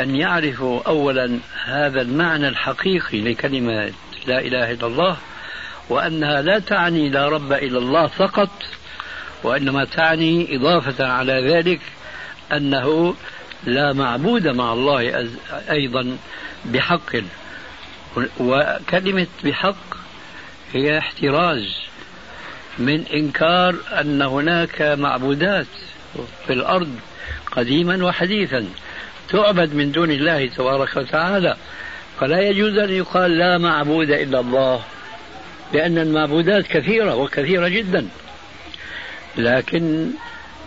[0.00, 3.92] أن يعرفوا أولا هذا المعنى الحقيقي لكلمة
[4.26, 5.16] لا إله إلا الله
[5.88, 8.50] وأنها لا تعني لا رب إلا الله فقط
[9.42, 11.80] وإنما تعني إضافة على ذلك
[12.52, 13.14] أنه
[13.64, 15.28] لا معبود مع الله
[15.70, 16.16] أيضا
[16.64, 17.16] بحق.
[18.40, 19.96] وكلمة بحق
[20.72, 21.76] هي احتراز
[22.78, 25.66] من إنكار أن هناك معبودات
[26.46, 26.96] في الأرض
[27.52, 28.66] قديما وحديثا
[29.28, 31.56] تعبد من دون الله تبارك وتعالى.
[32.20, 34.82] فلا يجوز أن يقال لا معبود إلا الله
[35.72, 38.08] لأن المعبودات كثيرة وكثيرة جدا.
[39.36, 40.10] لكن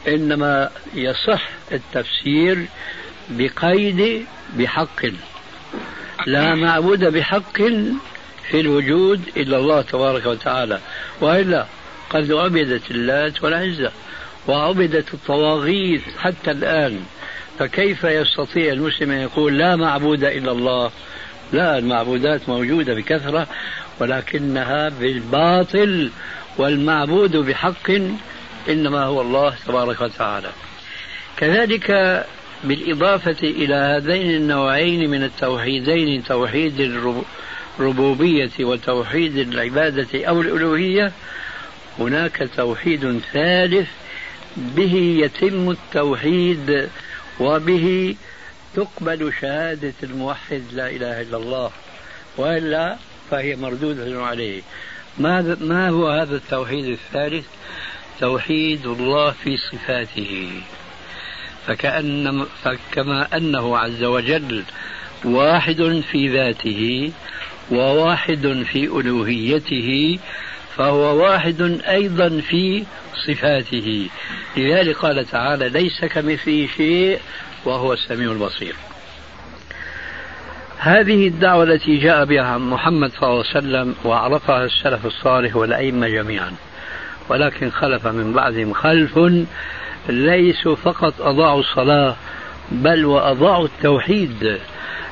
[0.07, 2.65] إنما يصح التفسير
[3.29, 4.25] بقيد
[4.57, 5.05] بحق.
[6.27, 7.57] لا معبود بحق
[8.49, 10.79] في الوجود إلا الله تبارك وتعالى
[11.21, 11.65] وإلا
[12.09, 13.91] قد عبدت اللات والعزة
[14.47, 16.99] وعبدت الطواغيت حتى الآن.
[17.59, 20.91] فكيف يستطيع المسلم أن يقول لا معبود إلا الله؟
[21.53, 23.47] لا المعبودات موجودة بكثرة
[23.99, 26.11] ولكنها بالباطل
[26.57, 27.91] والمعبود بحق
[28.69, 30.49] إنما هو الله تبارك وتعالى
[31.37, 31.91] كذلك
[32.63, 36.79] بالإضافة إلى هذين النوعين من التوحيدين توحيد
[37.79, 41.11] الربوبية وتوحيد العبادة أو الألوهية
[41.99, 43.89] هناك توحيد ثالث
[44.57, 46.89] به يتم التوحيد
[47.39, 48.15] وبه
[48.75, 51.71] تقبل شهادة الموحد لا إله إلا الله
[52.37, 52.97] وإلا
[53.31, 54.61] فهي مردودة عليه
[55.17, 57.45] ما ما هو هذا التوحيد الثالث؟
[58.19, 60.61] توحيد الله في صفاته.
[61.67, 64.63] فكأن فكما أنه عز وجل
[65.25, 67.11] واحد في ذاته
[67.71, 70.19] وواحد في ألوهيته
[70.77, 72.83] فهو واحد أيضا في
[73.27, 74.09] صفاته.
[74.57, 77.19] لذلك قال تعالى ليس كمثله شيء
[77.65, 78.75] وهو السميع البصير.
[80.77, 86.55] هذه الدعوة التي جاء بها محمد صلى الله عليه وسلم وعرفها السلف الصالح والأئمة جميعا.
[87.29, 89.19] ولكن خلف من بعدهم خلف
[90.09, 92.15] ليسوا فقط أضاعوا الصلاة
[92.71, 94.57] بل وأضاعوا التوحيد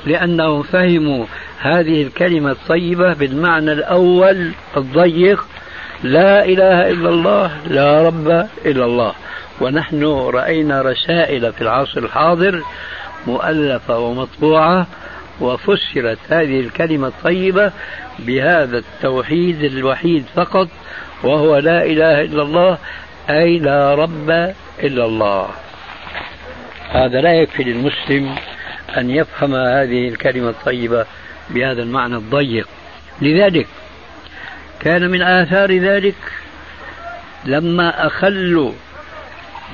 [0.05, 1.25] لأنهم فهموا
[1.59, 5.45] هذه الكلمة الطيبة بالمعنى الأول الضيق
[6.03, 8.27] لا إله إلا الله لا رب
[8.65, 9.13] إلا الله.
[9.61, 12.63] ونحن رأينا رسائل في العصر الحاضر
[13.27, 14.87] مؤلفة ومطبوعة
[15.41, 17.71] وفسرت هذه الكلمة الطيبة
[18.19, 20.67] بهذا التوحيد الوحيد فقط
[21.23, 22.77] وهو لا إله إلا الله
[23.29, 24.29] أي لا رب
[24.83, 25.49] إلا الله.
[26.89, 28.35] هذا لا يكفي للمسلم
[28.97, 31.05] أن يفهم هذه الكلمة الطيبة
[31.49, 32.67] بهذا المعنى الضيق.
[33.21, 33.67] لذلك
[34.79, 36.15] كان من آثار ذلك
[37.45, 38.71] لما أخلوا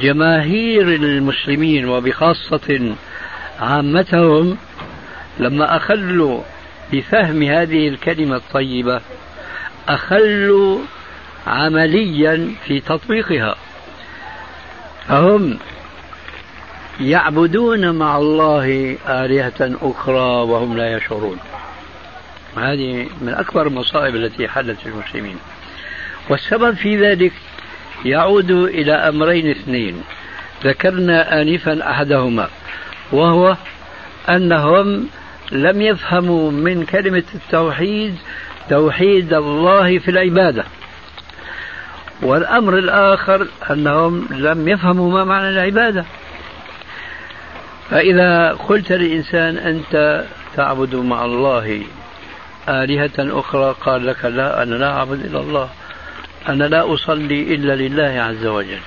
[0.01, 2.95] جماهير المسلمين وبخاصة
[3.59, 4.57] عامتهم
[5.39, 6.41] لما أخلوا
[6.93, 9.01] بفهم هذه الكلمة الطيبة
[9.89, 10.79] أخلوا
[11.47, 13.55] عمليا في تطبيقها.
[15.07, 15.57] فهم
[16.99, 21.37] يعبدون مع الله آلهة أخرى وهم لا يشعرون.
[22.57, 25.37] هذه من أكبر المصائب التي حلت المسلمين.
[26.29, 27.33] والسبب في ذلك
[28.05, 30.03] يعود إلى أمرين اثنين.
[30.63, 32.49] ذكرنا آنفا أحدهما
[33.11, 33.57] وهو
[34.29, 35.07] أنهم
[35.51, 38.15] لم يفهموا من كلمة التوحيد
[38.69, 40.63] توحيد الله في العبادة.
[42.21, 46.05] والأمر الآخر أنهم لم يفهموا ما معنى العبادة.
[47.89, 51.81] فإذا قلت للإنسان أنت تعبد مع الله
[52.69, 55.69] آلهة أخرى قال لك لا أنا لا أعبد إلا الله
[56.49, 58.79] أنا لا أصلي إلا لله عز وجل.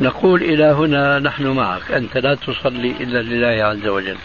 [0.00, 4.16] نقول إلى هنا نحن معك أنت لا تصلي إلا لله عز وجل.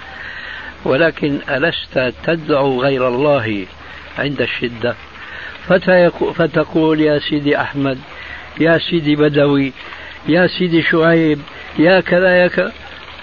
[0.85, 3.65] ولكن ألست تدعو غير الله
[4.17, 4.95] عند الشدة؟
[6.35, 7.97] فتقول يا سيدي أحمد
[8.59, 9.73] يا سيدي بدوي
[10.27, 11.39] يا سيدي شعيب
[11.79, 12.71] يا كذا يا كذا.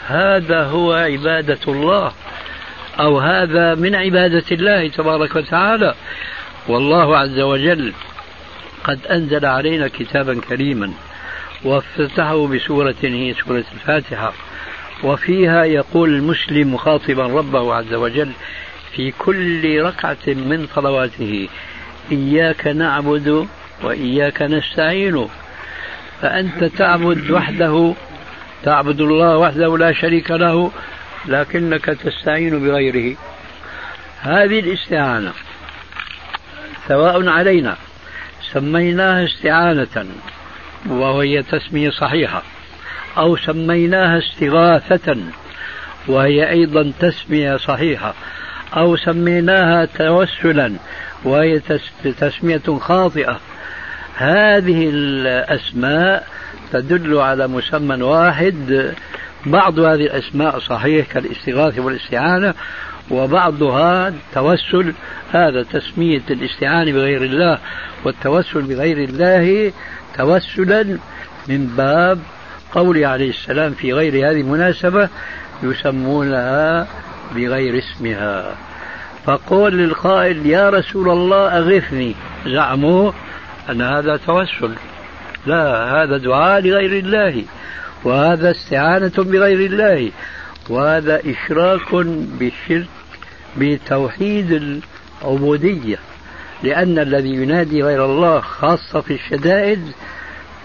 [0.07, 2.13] هذا هو عبادة الله
[3.01, 5.95] أو هذا من عبادة الله تبارك وتعالى.
[6.69, 7.93] والله عز وجل
[8.85, 10.93] قد أنزل علينا كتابا كريما
[11.65, 14.33] وافتتحه بسورة هي سورة الفاتحة.
[15.03, 18.33] وفيها يقول المسلم مخاطبا ربه عز وجل
[18.93, 21.49] في كل ركعة من صلواته
[22.13, 23.49] إياك نعبد
[23.83, 25.29] وإياك نستعين
[26.23, 27.95] فأنت تعبد وحده
[28.63, 30.73] تعبد الله وحده لا شريك له
[31.27, 33.17] لكنك تستعين بغيره.
[34.21, 35.33] هذه الاستعانة
[36.89, 37.77] سواء علينا
[38.53, 40.07] سميناها استعانة
[40.87, 42.43] وهي تسمية صحيحة.
[43.19, 45.17] أو سميناها استغاثة
[46.09, 48.15] وهي أيضا تسمية صحيحة.
[48.77, 50.73] أو سميناها توسلا
[51.25, 51.61] وهي
[52.21, 53.41] تسمية خاطئة.
[54.17, 56.27] هذه الأسماء
[56.73, 58.95] تدل على مسمى واحد.
[59.47, 62.55] بعض هذه الأسماء صحيح كالاستغاثة والاستعانة
[63.11, 64.95] وبعضها توسل.
[65.33, 67.59] هذا تسمية الاستعانة بغير الله
[68.05, 69.73] والتوسل بغير الله
[70.19, 70.99] توسلا
[71.49, 72.19] من باب
[72.77, 75.09] قوله عليه السلام في غير هذه المناسبة
[75.63, 76.87] يسمونها
[77.35, 78.57] بغير اسمها.
[79.25, 82.15] فقول للقائل يا رسول الله أغثني.
[82.47, 83.13] زعموا
[83.71, 84.75] أن هذا توسل.
[85.47, 87.45] لا هذا دعاء لغير الله
[88.05, 90.11] وهذا استعانة بغير الله
[90.71, 91.95] وهذا إشراك
[92.39, 92.87] بالشرك
[93.57, 94.81] بتوحيد
[95.23, 95.99] العبودية.
[96.63, 99.93] لأن الذي ينادي غير الله خاصة في الشدائد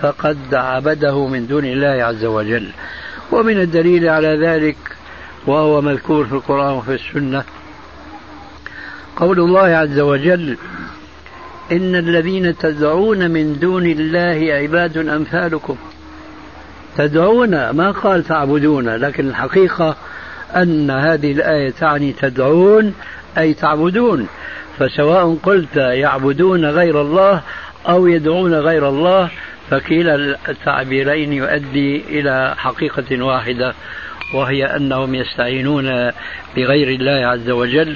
[0.02, 2.68] فقد عبده من دون الله عز وجل.
[3.32, 4.78] ومن الدليل على ذلك
[5.48, 7.44] وهو مذكور في القرآن وفي السنة
[9.16, 10.58] قول الله عز وجل
[11.72, 15.76] إن الذين تدعون من دون الله عباد أمثالكم.
[16.98, 19.96] تدعون ما قال تعبدون لكن الحقيقة
[20.56, 22.94] أن هذه الآية تعني تدعون
[23.38, 24.28] أي تعبدون.
[24.80, 27.42] فسواء قلت يعبدون غير الله
[27.90, 29.30] أو يدعون غير الله
[29.72, 33.74] فكلا التعبيرين يؤدي إلى حقيقة واحدة
[34.36, 36.12] وهي أنهم يستعينون
[36.56, 37.96] بغير الله عز وجل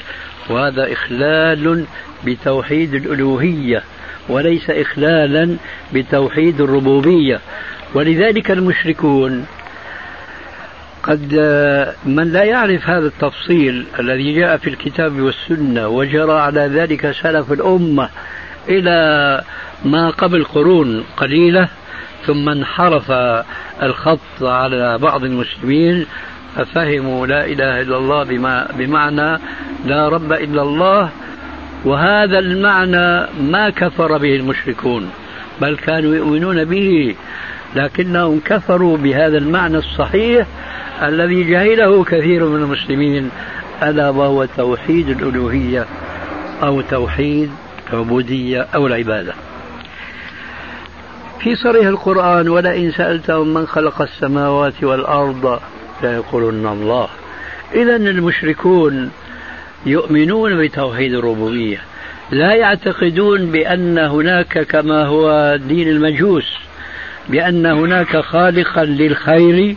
[0.49, 1.85] وهذا إخلال
[2.25, 3.83] بتوحيد الألوهية
[4.29, 5.57] وليس إخلالا
[5.93, 7.39] بتوحيد الربوبية.
[7.93, 9.45] ولذلك المشركون
[11.03, 11.33] قد
[12.05, 18.09] من لا يعرف هذا التفصيل الذي جاء في الكتاب والسنة وجرى على ذلك سلف الأمة
[18.69, 19.41] إلى
[19.85, 21.67] ما قبل قرون قليلة
[22.25, 23.11] ثم انحرف
[23.83, 26.05] الخط على بعض المسلمين
[26.55, 29.39] ففهموا لا إله إلا الله بما بمعنى
[29.85, 31.09] لا رب إلا الله
[31.85, 35.09] وهذا المعنى ما كفر به المشركون
[35.61, 37.15] بل كانوا يؤمنون به
[37.75, 40.47] لكنهم كفروا بهذا المعنى الصحيح
[41.03, 43.29] الذي جهله كثير من المسلمين
[43.83, 45.85] ألا وهو توحيد الألوهية
[46.63, 47.51] أو توحيد
[47.93, 49.33] العبودية أو العبادة.
[51.39, 55.59] في صريح القرآن ولئن سألتهم من خلق السماوات والأرض
[56.03, 57.07] ليقولن الله.
[57.73, 59.11] إذا المشركون
[59.85, 61.81] يؤمنون بتوحيد الربوبية.
[62.31, 66.53] لا يعتقدون بأن هناك كما هو دين المجوس
[67.29, 69.75] بأن هناك خالقا للخير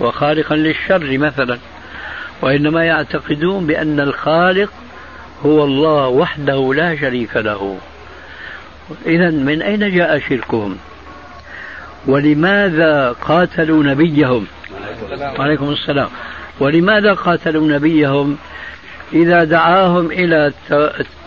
[0.00, 1.58] وخالقا للشر مثلا.
[2.42, 4.70] وإنما يعتقدون بأن الخالق
[5.46, 7.78] هو الله وحده لا شريك له.
[9.06, 10.76] إذا من أين جاء شركهم؟
[12.06, 14.46] ولماذا قاتلوا نبيهم؟
[15.38, 16.08] وعليكم السلام.
[16.60, 18.38] ولماذا قاتلوا نبيهم؟
[19.12, 20.52] إذا دعاهم إلى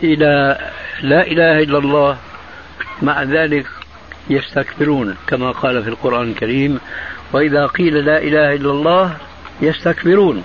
[0.04, 0.58] إلى
[1.02, 2.18] لا إله إلا الله
[3.02, 3.66] مع ذلك
[4.30, 6.80] يستكبرون كما قال في القرآن الكريم
[7.34, 9.18] وإذا قيل لا إله إلا الله
[9.62, 10.44] يستكبرون.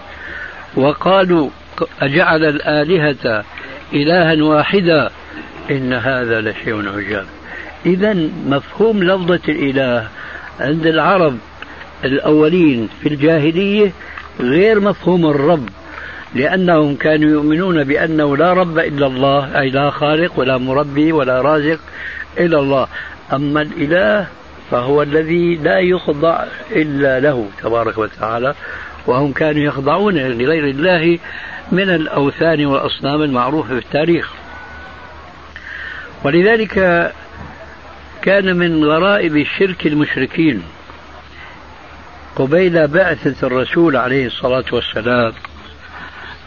[0.76, 1.50] وقالوا
[2.02, 3.44] أجعل الآلهة
[3.92, 5.10] إلها واحدا
[5.70, 7.26] إن هذا لشيء عجاب.
[7.86, 8.16] إذا
[8.46, 10.08] مفهوم لفظة الإله
[10.60, 11.38] عند العرب
[12.04, 13.92] الأولين في الجاهلية
[14.40, 15.68] غير مفهوم الرب
[16.34, 21.78] لأنهم كانوا يؤمنون بأنه لا رب إلا الله أي لا خالق ولا مربي ولا رازق
[22.38, 22.86] إلا الله.
[23.32, 24.26] أما الإله
[24.70, 28.54] فهو الذي لا يخضع إلا له تبارك وتعالى
[29.06, 31.18] وهم كانوا يخضعون لغير الله
[31.72, 34.32] من الأوثان والأصنام المعروفة في التاريخ.
[36.24, 36.74] ولذلك
[38.22, 40.62] كان من غرائب شرك المشركين
[42.36, 45.32] قبيل بعثة الرسول عليه الصلاة والسلام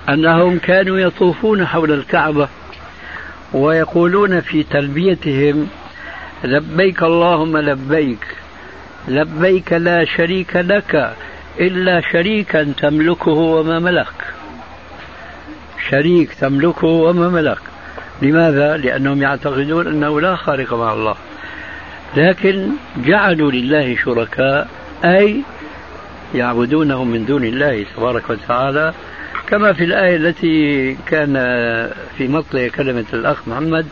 [0.10, 2.48] أنهم كانوا يطوفون حول الكعبة
[3.54, 5.68] ويقولون في تلبيتهم
[6.44, 8.28] لبيك اللهم لبيك
[9.08, 11.16] لبيك لا شريك لك
[11.60, 14.33] إلا شريكا تملكه وما ملك.
[15.90, 17.58] شريك تملكه وما ملك.
[18.22, 21.16] لماذا؟ لأنهم يعتقدون أنه لا خالق مع الله.
[22.18, 22.70] لكن
[23.06, 24.68] جعلوا لله شركاء
[25.06, 25.42] أي
[26.36, 28.94] يعبدونهم من دون الله تبارك وتعالى.
[29.48, 31.34] كما في الآية التي كان
[32.18, 33.86] في مطلع كلمة الأخ محمد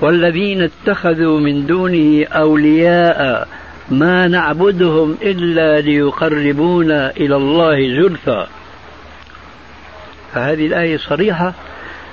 [0.00, 3.48] والذين اتخذوا من دونه أولياء
[3.90, 8.46] ما نعبدهم إلا ليقربونا إلى الله زلفى.
[10.34, 11.52] فهذه الآية صريحة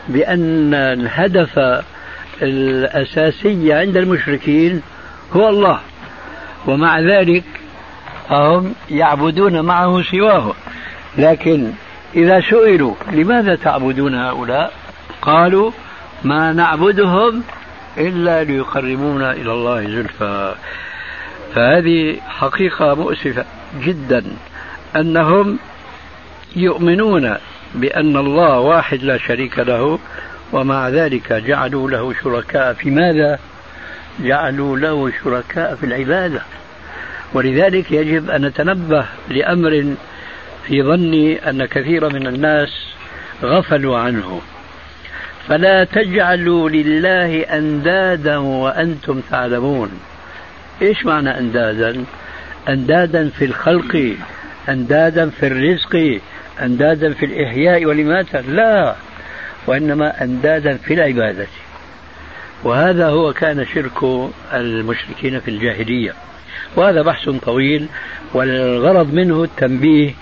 [0.09, 1.83] بأن الهدف
[2.41, 4.81] الأساسي عند المشركين
[5.33, 5.79] هو الله
[6.67, 7.43] ومع ذلك
[8.29, 10.53] فهم يعبدون معه سواه.
[11.17, 11.71] لكن
[12.15, 14.73] إذا سئلوا لماذا تعبدون هؤلاء؟
[15.21, 15.71] قالوا
[16.23, 17.43] ما نعبدهم
[17.97, 20.55] إلا ليقربونا إلى الله زلفى.
[21.55, 23.45] فهذه حقيقة مؤسفة
[23.83, 24.23] جدا
[24.95, 25.59] أنهم
[26.55, 27.35] يؤمنون
[27.75, 29.99] بأن الله واحد لا شريك له
[30.51, 33.39] ومع ذلك جعلوا له شركاء في ماذا؟
[34.19, 36.41] جعلوا له شركاء في العبادة.
[37.33, 39.95] ولذلك يجب أن نتنبه لأمر
[40.67, 42.69] في ظني أن كثير من الناس
[43.43, 44.41] غفلوا عنه.
[45.47, 49.91] فلا تجعلوا لله أندادا وأنتم تعلمون.
[50.81, 52.05] إيش معنى أندادا؟
[52.69, 54.15] أندادا في الخلق
[54.69, 56.19] أندادا في الرزق
[56.61, 58.95] أندادا في الإحياء والإماتة؟ لا
[59.67, 61.47] وإنما أندادا في العبادة.
[62.63, 66.13] وهذا هو كان شرك المشركين في الجاهلية.
[66.75, 67.87] وهذا بحث طويل
[68.33, 70.13] والغرض منه التنبيه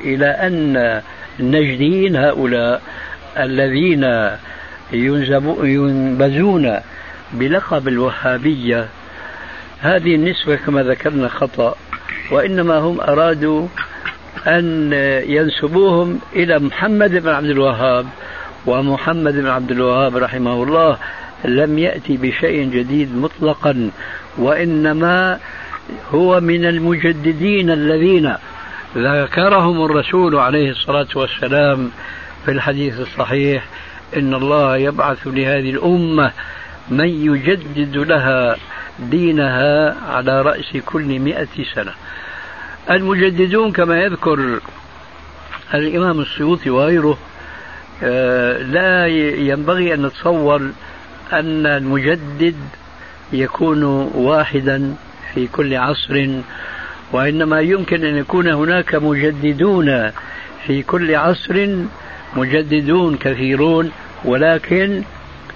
[0.00, 1.02] إلى أن
[1.40, 2.82] النجديين هؤلاء
[3.38, 4.30] الذين
[4.92, 6.80] ينبذون
[7.32, 8.88] بلقب الوهابية
[9.80, 11.74] هذه النسبة كما ذكرنا خطأ
[12.30, 13.68] وإنما هم أرادوا
[14.46, 14.92] أن
[15.26, 18.06] ينسبوهم إلى محمد بن عبد الوهاب.
[18.66, 20.98] ومحمد بن عبد الوهاب رحمه الله
[21.44, 23.90] لم يأتي بشيء جديد مطلقا
[24.38, 25.38] وإنما
[26.10, 28.34] هو من المجددين الذين
[28.96, 31.90] ذكرهم الرسول عليه الصلاة والسلام
[32.44, 33.64] في الحديث الصحيح.
[34.16, 36.32] إن الله يبعث لهذه الأمة
[36.90, 38.56] من يجدد لها
[38.98, 41.92] دينها على رأس كل مئة سنة.
[42.90, 44.60] المجددون كما يذكر
[45.74, 47.18] الإمام السيوطي وغيره
[48.02, 49.06] آه، لا
[49.36, 50.70] ينبغي أن نتصور
[51.32, 52.56] أن المجدد
[53.32, 54.94] يكون واحدا
[55.34, 56.28] في كل عصر
[57.12, 60.10] وإنما يمكن أن يكون هناك مجددون
[60.66, 61.68] في كل عصر
[62.36, 63.90] مجددون كثيرون
[64.24, 65.02] ولكن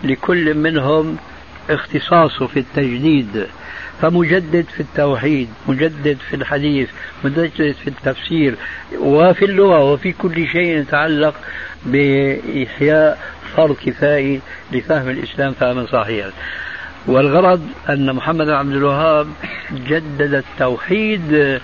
[0.04, 1.16] لكل منهم
[1.70, 3.46] اختصاصه في التجديد.
[4.02, 6.88] فمجدد في التوحيد مجدد في الحديث
[7.24, 8.54] مجدد في التفسير
[8.98, 11.34] وفي اللغة وفي كل شيء يتعلق
[11.86, 13.18] بإحياء
[13.56, 14.40] فرض كفائي
[14.72, 16.30] لفهم الإسلام فهما صحيحا.
[17.06, 19.28] والغرض أن محمد عبد الوهاب
[19.88, 21.58] جدد التوحيد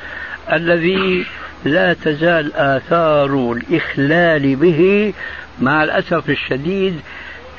[0.52, 1.24] الذي
[1.64, 5.12] لا تزال آثار الإخلال به
[5.60, 7.00] مع الأسف الشديد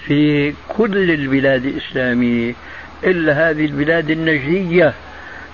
[0.05, 2.53] في كل البلاد الإسلامية.
[3.06, 4.93] إلا هذه البلاد النجدية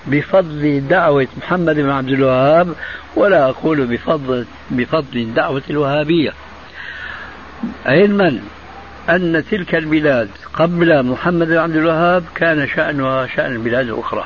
[0.07, 2.73] بفضل دعوة محمد بن عبد الوهاب
[3.15, 6.33] ولا أقول بفضل بفضل دعوة الوهابية.
[7.85, 8.39] علما
[9.09, 14.25] أن تلك البلاد قبل محمد بن عبد الوهاب كان شأنها شأن البلاد الأخرى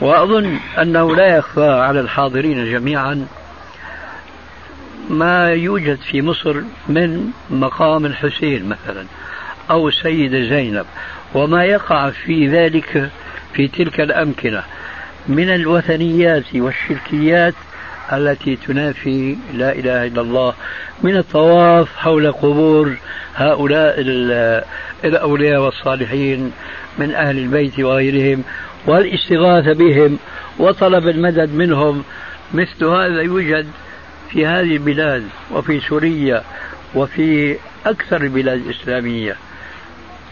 [0.00, 3.26] وأظن أنه لا يخفى على الحاضرين جميعا
[5.10, 9.06] ما يوجد في مصر من مقام الحسين مثلا
[9.70, 10.86] أو السيدة زينب
[11.34, 13.10] وما يقع في ذلك
[13.54, 14.62] في تلك الأمكنة
[15.28, 17.54] من الوثنيات والشركيات
[18.12, 20.54] التي تنافي لا إله إلا الله
[21.02, 22.96] من الطواف حول قبور
[23.34, 23.94] هؤلاء
[25.04, 26.52] الأولياء والصالحين
[26.98, 28.44] من أهل البيت وغيرهم
[28.86, 30.18] والاستغاثة بهم
[30.58, 32.04] وطلب المدد منهم.
[32.54, 33.66] مثل هذا يوجد
[34.30, 36.42] في هذه البلاد وفي سوريا
[36.94, 37.56] وفي
[37.86, 39.36] أكثر البلاد الإسلامية.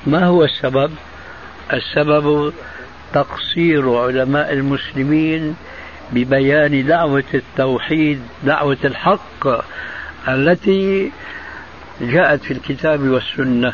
[0.07, 0.91] ما هو السبب؟
[1.73, 2.53] السبب
[3.13, 5.57] تقصير علماء المسلمين
[6.13, 9.65] ببيان دعوة التوحيد دعوة الحق
[10.29, 11.13] التي
[12.01, 13.73] جاءت في الكتاب والسنة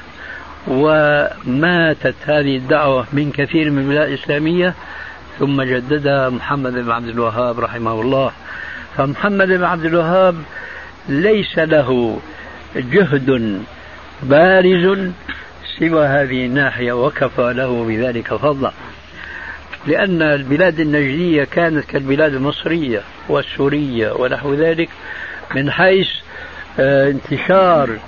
[0.68, 4.74] وماتت هذه الدعوة من كثير من البلاد الإسلامية
[5.38, 8.32] ثم جددها محمد بن عبد الوهاب رحمه الله
[8.96, 10.36] فمحمد بن عبد الوهاب
[11.08, 12.18] ليس له
[12.76, 13.60] جهد
[14.22, 15.10] بارز
[15.78, 18.72] سوى هذه الناحية وكفى له بذلك فضلا.
[19.86, 24.88] لأن البلاد النجدية كانت كالبلاد المصرية والسورية ونحو ذلك
[25.54, 26.08] من حيث
[26.80, 27.98] آه، انتشار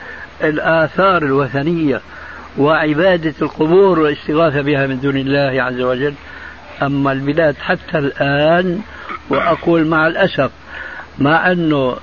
[0.44, 2.00] الآثار الوثنية
[2.58, 6.14] وعبادة القبور والاستغاثة بها من دون الله عز وجل.
[6.82, 8.80] أما البلاد حتى الآن
[9.30, 10.50] وأقول مع الأسف
[11.18, 11.96] مع أنه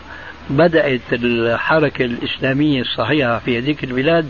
[0.49, 4.29] بدأت الحركة الإسلامية الصحيحة في هذه البلاد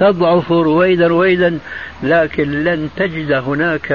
[0.00, 1.58] تضعف رويدا رويدا
[2.02, 3.92] لكن لن تجد هناك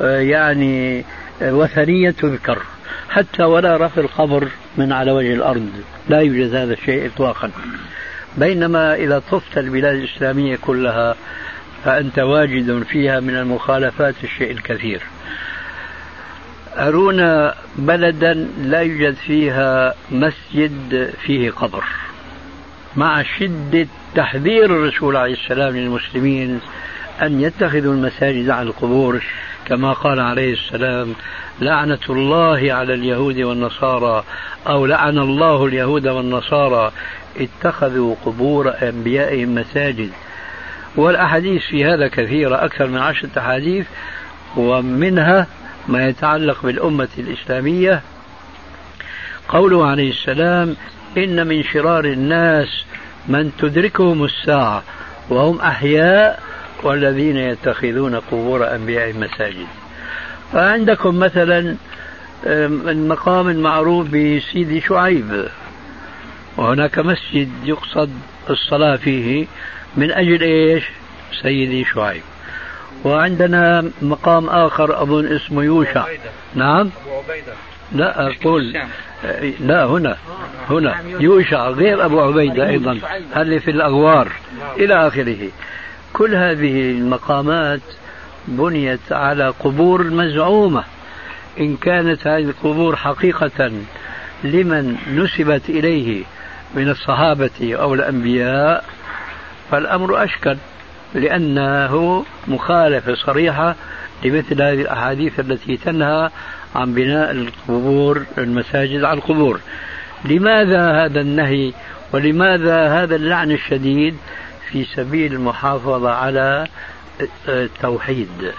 [0.00, 1.04] آه، يعني
[1.42, 2.58] آه، وثنية تذكر.
[3.10, 5.68] حتى ولا رفع القبر من على وجه الأرض.
[6.08, 7.50] لا يوجد هذا الشيء إطلاقا.
[8.36, 11.16] بينما إذا طفت البلاد الإسلامية كلها
[11.84, 15.02] فأنت واجد فيها من المخالفات الشيء الكثير.
[16.76, 21.84] أرونا بلدا لا يوجد فيها مسجد فيه قبر.
[22.96, 26.60] مع شدة تحذير الرسول عليه السلام للمسلمين
[27.22, 29.22] أن يتخذوا المساجد عن القبور
[29.66, 31.14] كما قال عليه السلام
[31.60, 34.24] لعنة الله على اليهود والنصارى
[34.66, 36.92] أو لعن الله اليهود والنصارى
[37.40, 40.10] اتخذوا قبور أنبيائهم مساجد
[40.96, 43.86] والأحاديث في هذا كثيرة أكثر من عشرة أحاديث
[44.56, 45.46] ومنها
[45.88, 48.02] ما يتعلق بالأمة الإسلامية.
[49.48, 50.76] قوله عليه السلام
[51.16, 52.84] إن من شرار الناس
[53.28, 54.82] من تدركهم الساعة
[55.30, 56.42] وهم أحياء
[56.82, 59.66] والذين يتخذون قبور أنبياء مساجد
[60.52, 61.76] فعندكم مثلا
[62.46, 65.48] المقام المعروف بسيدي شعيب.
[66.56, 68.10] وهناك مسجد يقصد
[68.50, 69.46] الصلاة فيه
[69.96, 70.84] من أجل إيش؟
[71.42, 72.22] سيدي شعيب.
[73.04, 76.06] وعندنا مقام آخر أظن اسمه يوشع.
[76.54, 76.90] نعم.
[77.06, 77.52] أبو عبيدة.
[77.94, 78.76] لا أقول
[79.60, 80.16] لا هنا
[80.70, 80.96] هنا.
[81.20, 82.98] يوشع غير أبو عبيدة أيضا
[83.32, 84.32] هذه في الأغوار؟
[84.76, 85.48] إلى آخره.
[86.12, 87.80] كل هذه المقامات
[88.48, 90.84] بنيت على قبور مزعومة.
[91.60, 93.72] إن كانت هذه القبور حقيقة
[94.44, 96.24] لمن نسبت إليه
[96.74, 98.84] من الصحابة أو الأنبياء
[99.70, 100.56] فالأمر أشكل
[101.14, 103.74] لأنه مخالفة صريحة
[104.24, 106.30] لمثل هذه الأحاديث التي تنهى
[106.74, 109.60] عن بناء القبور المساجد على القبور.
[110.24, 111.72] لماذا هذا النهي
[112.12, 114.16] ولماذا هذا اللعن الشديد
[114.70, 116.66] في سبيل المحافظة على
[117.48, 118.52] التوحيد؟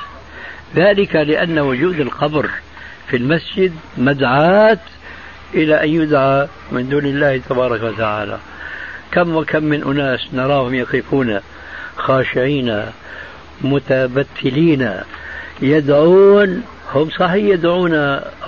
[0.76, 2.50] ذلك لأن وجود القبر
[3.10, 4.80] في المسجد مدعاة
[5.54, 8.38] إلى أن يدعى من دون الله تبارك وتعالى.
[9.12, 11.40] كم وكم من أناس نراهم يقفون
[11.98, 12.86] خاشعين
[13.62, 14.92] متبتلين
[15.62, 16.64] يدعون
[16.96, 17.94] هم صحيح يدعون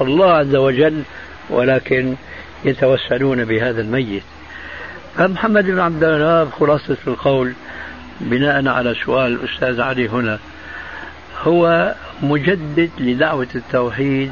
[0.01, 1.01] الله عز وجل
[1.49, 2.15] ولكن
[2.65, 4.23] يتوسلون بهذا الميت.
[5.17, 7.53] فمحمد بن عبد الوهاب خلاصة القول
[8.21, 10.39] بناء على سؤال الأستاذ علي هنا
[11.43, 11.93] هو
[12.23, 14.31] مجدد لدعوة التوحيد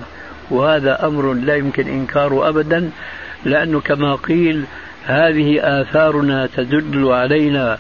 [0.49, 2.89] وهذا أمر لا يمكن إنكاره أبدا
[3.45, 4.64] لأنه كما قيل
[5.05, 7.78] هذه آثارنا تدل علينا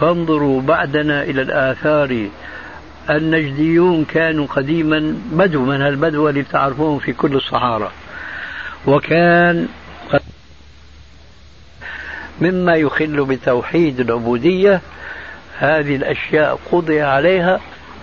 [0.00, 2.28] فانظروا بعدنا إلى الآثار.
[3.10, 7.90] النجديون كانوا قديما بدو من هالبدو اللي بتعرفوهم في كل الصحارى.
[8.86, 9.68] وكان
[12.40, 14.80] مما يخل بتوحيد العبودية
[15.58, 17.60] هذه الأشياء قضي عليها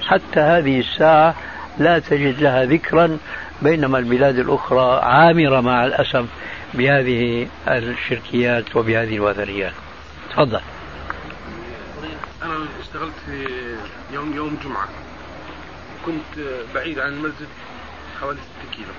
[0.07, 1.35] حتى هذه الساعة
[1.77, 3.17] لا تجد لها ذكرا
[3.61, 6.25] بينما البلاد الأخرى عامرة مع الأسف
[6.73, 9.73] بهذه الشركيات وبهذه الوثنيات.
[10.31, 10.59] تفضل.
[12.43, 13.47] أنا اشتغلت في
[14.11, 14.89] يوم يوم جمعة.
[16.05, 17.47] كنت بعيد عن المسجد
[18.21, 18.93] حوالي 6 كيلو.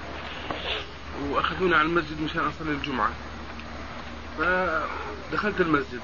[1.30, 3.10] واخذونا على المسجد مشان أصلي الجمعة.
[4.38, 6.00] فدخلت المسجد.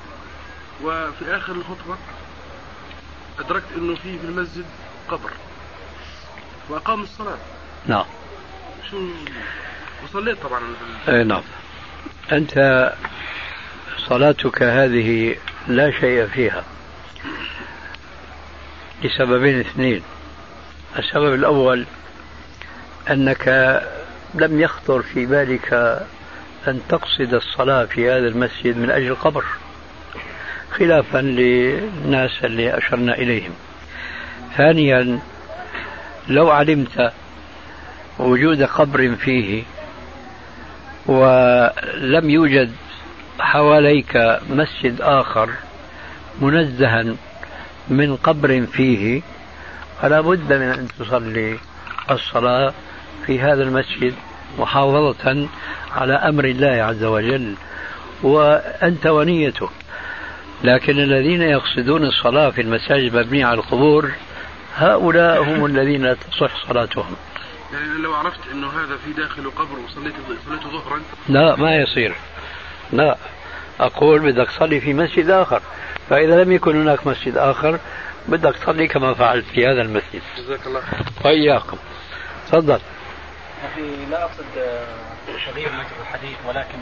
[0.85, 1.97] وفي آخر الخطبة
[3.39, 4.65] أدركت إنه في في المسجد
[5.09, 5.31] قبر.
[6.69, 7.39] وأقام الصلاة.
[7.87, 8.05] نعم.
[8.91, 9.09] شو
[10.05, 10.61] وصليت طبعا.
[11.09, 11.43] اي نعم.
[12.33, 12.55] أنت
[14.09, 15.37] صلاتك هذه
[15.69, 16.65] لا شيء فيها.
[19.05, 20.03] لسببين اثنين.
[20.99, 21.87] السبب الأول
[23.11, 23.49] أنك
[24.35, 25.73] لم يخطر في بالك
[26.69, 29.45] أن تقصد الصلاة في هذا المسجد من أجل القبر
[30.71, 33.53] خلافا للناس اللي أشرنا إليهم.
[34.57, 35.21] ثانيا
[36.29, 37.13] لو علمت
[38.19, 39.63] وجود قبر فيه
[41.07, 42.73] ولم يوجد
[43.41, 45.51] حواليك مسجد آخر
[46.41, 47.05] منزها
[47.89, 49.23] من قبر فيه
[50.03, 51.59] فلا بد من أن تصلي
[52.11, 52.73] الصلاة
[53.27, 54.15] في هذا المسجد
[54.59, 55.49] محافظة
[55.93, 57.55] على أمر الله عز وجل
[58.23, 59.69] وأنت ونيتك.
[60.65, 64.11] لكن الذين يقصدون الصلاة في المساجد المبنية على القبور
[64.77, 67.17] هؤلاء هم الذين لا تصح صلاتهم.
[67.73, 70.15] يعني لو عرفت إنه هذا في داخله قبر وصليت
[70.47, 72.15] صليته ظهرا؟ لا ما يصير.
[72.93, 73.17] لا.
[73.87, 75.63] أقول بدك تصلي في مسجد آخر.
[76.11, 77.79] فإذا لم يكن هناك مسجد آخر
[78.29, 80.23] بدك تصلي كما فعلت في هذا المسجد.
[80.39, 81.01] جزاك الله خير.
[81.25, 81.77] وإياكم.
[82.47, 82.81] تفضل.
[83.65, 84.45] أخي لا أقصد
[85.27, 86.79] تغيير مجرى الحديث ولكن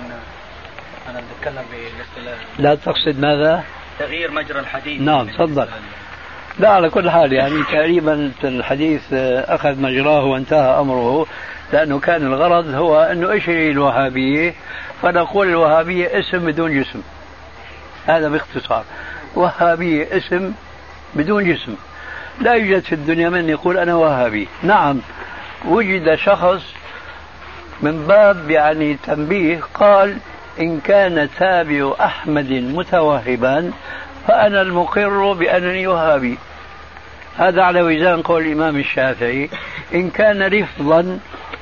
[1.10, 3.64] أنا بتكلم بالاصطلاح لا تقصد ماذا؟
[3.98, 5.00] تغيير مجرى الحديث.
[5.00, 5.68] نعم تفضل.
[6.58, 9.02] لا على كل حال يعني تقريبا الحديث
[9.48, 11.26] أخذ مجراه وانتهى أمره.
[11.72, 14.54] لأنه كان الغرض هو أنه إيش هي الوهابية
[15.02, 17.02] فنقول الوهابية اسم بدون جسم.
[18.06, 18.84] هذا باختصار.
[19.34, 20.52] وهابية اسم
[21.14, 21.74] بدون جسم.
[22.40, 24.48] لا يوجد في الدنيا من يقول أنا وهابي.
[24.62, 25.00] نعم
[25.64, 26.62] وجد شخص
[27.82, 30.16] من باب يعني تنبيه قال
[30.60, 33.72] إن كان تابع أحمد متوهبا
[34.28, 36.38] فأنا المقر بأنني وهابي.
[37.38, 39.50] هذا على وزان قول الإمام الشافعي
[39.94, 41.18] إن كان رفضا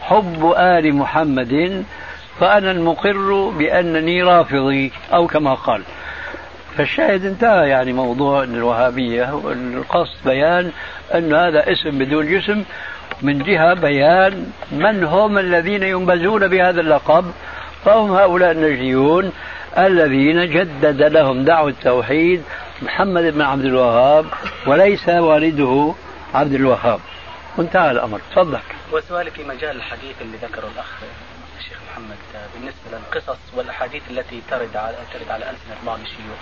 [0.08, 1.84] حب آل محمد
[2.40, 5.82] فأنا المقر بأنني رافضي أو كما قال.
[6.76, 10.70] فالشاهد انتهى يعني موضوع الوهابية والقصد بيان
[11.14, 12.64] أن هذا اسم بدون جسم.
[13.22, 17.24] من جهة بيان من هم الذين ينبزون بهذا اللقب.
[17.84, 19.32] فهم هؤلاء النجديون
[19.78, 22.42] الذين جدد لهم دعوة التوحيد
[22.82, 24.24] محمد بن عبد الوهاب
[24.66, 25.92] وليس والده
[26.34, 27.00] عبد الوهاب.
[27.58, 28.20] وانتهى الأمر.
[28.30, 28.60] تفضل.
[28.92, 30.92] وسؤالي في مجال الحديث اللي ذكره الأخ
[31.58, 32.16] الشيخ محمد
[32.54, 36.38] بالنسبة للقصص والأحاديث التي ترد على ترد على ألسنة بعض الشيوخ.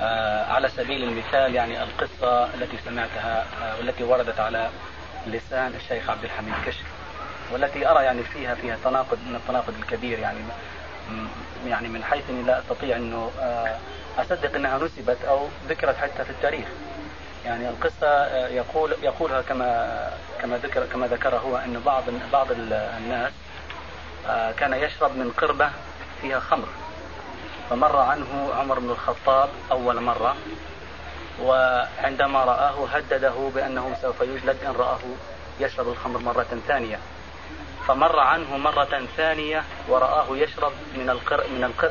[0.00, 4.70] آه على سبيل المثال يعني القصة التي سمعتها آه والتي وردت على
[5.26, 6.84] لسان الشيخ عبد الحميد كشك
[7.52, 10.38] والتي أرى يعني فيها فيها تناقض من التناقض الكبير يعني
[11.66, 13.78] يعني من حيث إني لا أستطيع إنه آه
[14.18, 16.66] أصدق إنها نسبت أو ذكرت حتى في التاريخ.
[17.44, 20.10] يعني القصة آه يقول يقولها كما
[20.42, 23.32] كما ذكر كما ذكر هو إن بعض بعض الناس
[24.28, 25.70] آه كان يشرب من قربة
[26.22, 26.68] فيها خمر.
[27.70, 30.36] فمر عنه عمر بن الخطاب أول مرة
[31.42, 34.98] وعندما رآه هدده بأنه سوف يجلد إن رآه
[35.60, 36.98] يشرب الخمر مرة ثانية
[37.88, 41.90] فمر عنه مرة ثانية ورآه يشرب من القر من القر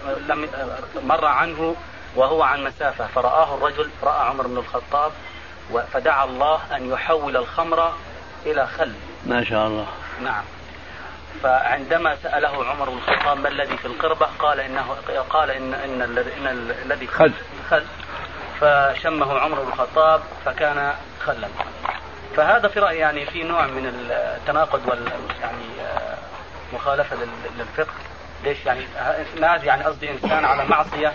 [1.04, 1.76] مر عنه
[2.16, 5.12] وهو عن مسافة فرآه الرجل رأى عمر بن الخطاب
[5.94, 7.94] فدعا الله أن يحول الخمر
[8.46, 8.94] إلى خل.
[9.26, 9.88] ما شاء الله.
[10.22, 10.44] نعم.
[11.44, 14.96] فعندما سأله عمر بن الخطاب ما الذي في القربة قال إنه
[15.30, 16.48] قال إن إن
[16.86, 17.34] الذي خل.
[17.70, 17.84] خل.
[18.62, 20.94] فشمه عمر بن الخطاب فكان
[21.26, 21.48] خلا.
[22.36, 25.12] فهذا في رأيي يعني في نوع من التناقض وال
[25.42, 25.66] يعني
[26.74, 27.18] مخالفة
[27.58, 27.94] للفقه.
[28.44, 28.82] ليش يعني؟
[29.40, 31.14] ناس يعني قصدي إنسان على معصية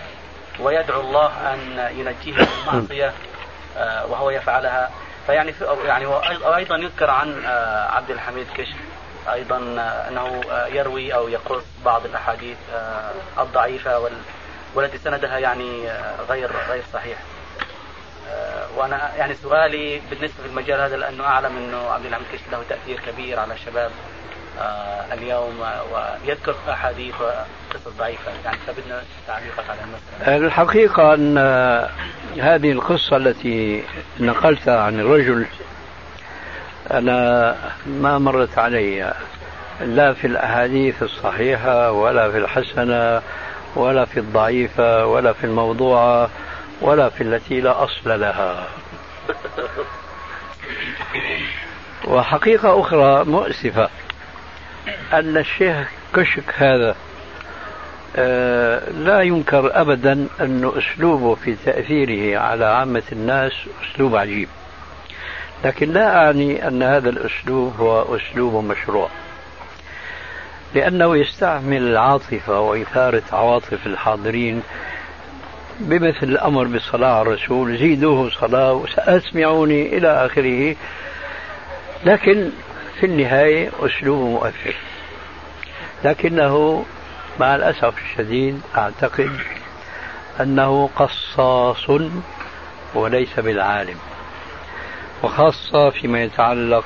[0.59, 3.13] ويدعو الله أن ينجيه من المعصية
[4.09, 4.89] وهو يفعلها
[5.27, 5.53] فيعني
[5.85, 7.45] يعني وأيضا يذكر عن
[7.89, 8.75] عبد الحميد كشك
[9.33, 9.57] أيضا
[10.07, 10.41] أنه
[10.71, 12.57] يروي أو يقص بعض الأحاديث
[13.39, 14.09] الضعيفة
[14.75, 15.89] والتي سندها يعني
[16.29, 17.17] غير غير صحيح.
[18.77, 22.99] وأنا يعني سؤالي بالنسبة في المجال هذا لأنه أعلم إنه عبد الحميد كشك له تأثير
[23.07, 23.91] كبير على الشباب
[25.13, 30.37] اليوم ويذكر أحاديث وقصص ضعيفة يعني فبدنا تعليقك على المسألة.
[30.45, 31.37] الحقيقة أن
[32.41, 33.83] هذه القصة التي
[34.19, 35.45] نقلتها عن الرجل
[36.91, 37.55] أنا
[37.87, 39.13] ما مرت علي
[39.81, 43.21] لا في الأحاديث الصحيحة ولا في الحسنة
[43.75, 46.29] ولا في الضعيفة ولا في الموضوعة
[46.81, 48.67] ولا في التي لا أصل لها.
[52.07, 53.89] وحقيقة أخرى مؤسفة
[55.13, 56.95] أن الشيخ كشك هذا
[59.05, 63.51] لا ينكر أبدا أن أسلوبه في تأثيره على عامة الناس
[63.83, 64.49] أسلوب عجيب.
[65.65, 69.09] لكن لا أعني أن هذا الأسلوب هو أسلوب مشروع.
[70.75, 74.63] لأنه يستعمل العاطفة وإثارة عواطف الحاضرين
[75.79, 80.75] بمثل الأمر بالصلاة على الرسول زيدوه صلاة وسأسمعوني إلى آخره.
[82.05, 82.49] لكن
[82.99, 84.75] في النهاية أسلوب مؤثر.
[86.03, 86.85] لكنه
[87.39, 89.31] مع الأسف الشديد أعتقد
[90.41, 91.89] أنه قصاص
[92.95, 93.97] وليس بالعالم
[95.23, 96.83] وخاصة فيما يتعلق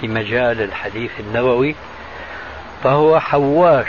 [0.00, 1.74] في مجال الحديث النبوي
[2.84, 3.88] فهو حواش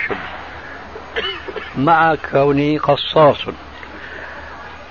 [1.77, 3.37] مع كونه قصاص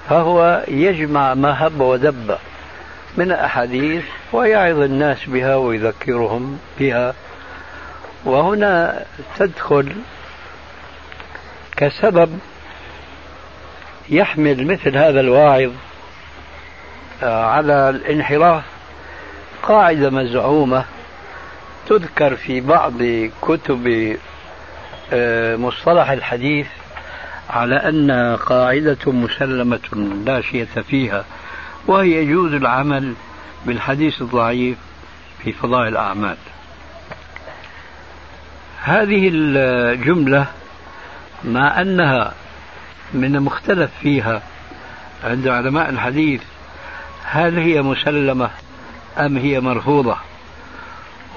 [0.08, 2.36] فهو يجمع ما هب ودب
[3.16, 7.14] من الأحاديث ويعظ الناس بها ويذكرهم بها
[8.24, 9.04] وهنا
[9.38, 9.92] تدخل
[11.76, 12.38] كسبب
[14.08, 15.72] يحمل مثل هذا الواعظ
[17.22, 18.62] آه، على الانحراف.
[19.62, 20.84] قاعدة مزعومة
[21.88, 22.92] تذكر في بعض
[23.42, 24.16] كتب
[25.12, 26.66] آه، مصطلح الحديث
[27.50, 31.24] على أن قاعدة مسلمة لا شية فيها
[31.86, 33.14] وهي يجوز العمل
[33.66, 34.78] بالحديث الضعيف
[35.44, 36.36] في فضائل الأعمال.
[38.82, 40.46] هذه الجملة
[41.44, 42.32] مع أنها
[43.14, 44.42] من مختلف فيها
[45.24, 46.42] عند علماء الحديث
[47.24, 48.50] هل هي مسلمة
[49.18, 50.16] أم هي مرفوضة؟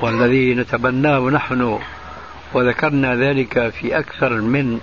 [0.02, 1.80] والذي نتبناه نحن
[2.54, 4.80] وذكرنا ذلك في أكثر من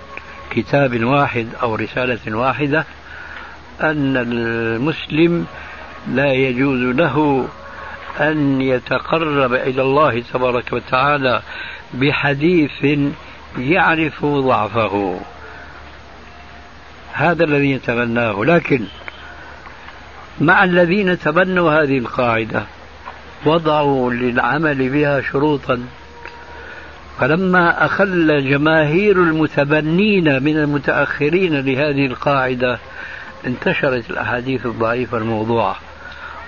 [0.51, 2.85] كتاب واحد أو رسالة واحدة
[3.81, 5.45] أن المسلم
[6.07, 7.47] لا يجوز له
[8.19, 11.41] أن يتقرب إلى الله تبارك وتعالى
[11.93, 13.09] بحديث
[13.57, 15.19] يعرف ضعفه.
[17.13, 18.81] هذا الذي يتبناه لكن
[20.41, 22.63] مع الذين تبنوا هذه القاعدة
[23.45, 25.83] وضعوا للعمل بها شروطا
[27.19, 32.79] فلما أخل جماهير المتبنين من المتأخرين لهذه القاعدة
[33.47, 35.75] انتشرت الأحاديث الضعيفة الموضوعة.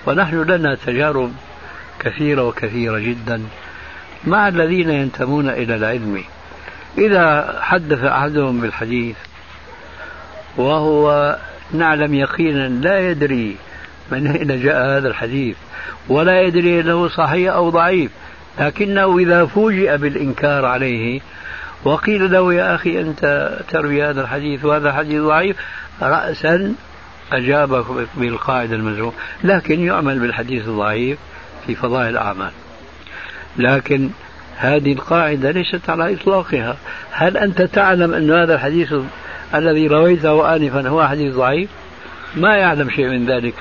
[0.06, 1.32] ونحن لنا تجارب
[2.00, 3.42] كثيرة وكثيرة جدا
[4.24, 6.24] مع الذين ينتمون إلى العلم.
[7.00, 9.16] إذا حدث أحدهم بالحديث
[10.56, 11.36] وهو
[11.72, 13.56] نعلم يقينا لا يدري
[14.12, 15.56] من أين جاء هذا الحديث
[16.08, 18.10] ولا يدري أنه صحيح أو ضعيف
[18.60, 21.20] لكنه إذا فوجئ بالإنكار عليه
[21.84, 25.56] وقيل له يا أخي أنت تروي هذا الحديث وهذا حديث ضعيف
[26.02, 26.74] رأسا
[27.32, 27.84] أجاب
[28.16, 29.12] بالقاعدة المزعومة
[29.44, 31.18] لكن يعمل بالحديث الضعيف
[31.66, 32.50] في فضائل الأعمال.
[33.56, 34.10] لكن
[34.60, 36.76] هذه القاعدة ليست على إطلاقها.
[37.10, 38.94] هل أنت تعلم أن هذا الحديث
[39.54, 41.70] الذي رويته آنفا هو حديث ضعيف؟
[42.36, 43.54] ما يعلم شيء من ذلك.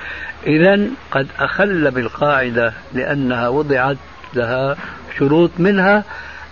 [0.47, 0.79] إذا
[1.11, 3.97] قد أخل بالقاعدة لأنها وضعت
[4.33, 4.77] لها
[5.17, 6.03] شروط منها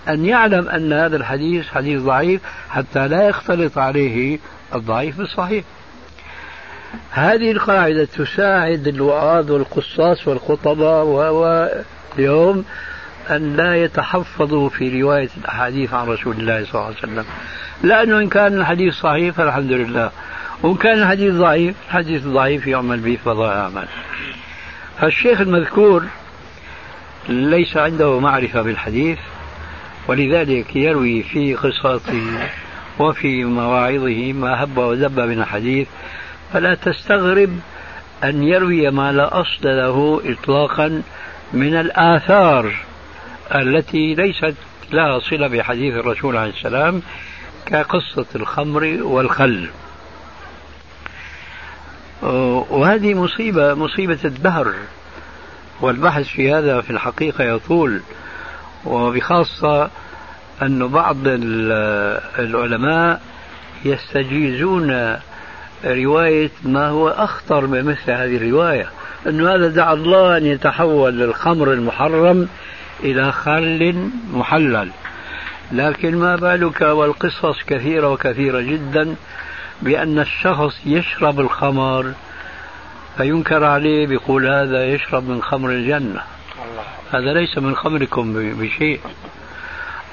[0.07, 4.39] أن يعلم أن هذا الحديث حديث ضعيف حتى لا يختلط عليه
[4.75, 5.63] الضعيف بالصحيح.
[7.11, 12.65] هذه القاعدة تساعد الوعاظ والقصاص والخطباء واليوم
[13.35, 17.25] أن لا يتحفظوا في رواية الأحاديث عن رسول الله صلى الله عليه وسلم.
[17.83, 20.11] لأنه إن كان الحديث صحيح فالحمد لله.
[20.63, 23.87] وإن كان الحديث ضعيف الحديث الضعيف يعمل به فضاء أعمال
[24.99, 26.03] فالشيخ المذكور
[27.29, 29.19] ليس عنده معرفة بالحديث
[30.07, 31.99] ولذلك يروي في قصصه
[32.99, 35.87] وفي مواعظه ما هب ودب من الحديث.
[36.53, 37.59] فلا تستغرب
[38.23, 41.01] أن يروي ما لا أصل له إطلاقا
[41.53, 42.73] من الآثار.
[43.55, 44.55] التي ليست
[44.91, 47.01] لها صلة بحديث الرسول عليه السلام
[47.65, 49.69] كقصة الخمر والخل.
[52.69, 54.73] وهذه مصيبة مصيبة الدهر
[55.81, 58.01] والبحث في هذا في الحقيقة يطول
[58.85, 59.89] وبخاصة
[60.61, 61.17] أن بعض
[62.39, 63.21] العلماء
[63.85, 65.17] يستجيزون
[65.85, 68.89] رواية ما هو أخطر من مثل هذه الرواية
[69.27, 72.47] أن هذا دعا الله أن يتحول الخمر المحرم
[73.03, 74.89] إلى خل محلل.
[75.71, 79.15] لكن ما بالك والقصص كثيرة وكثيرة جدا
[79.81, 82.13] بأن الشخص يشرب الخمر
[83.17, 86.21] فينكر عليه بيقول هذا يشرب من خمر الجنة.
[87.11, 88.99] هذا ليس من خمركم بشيء.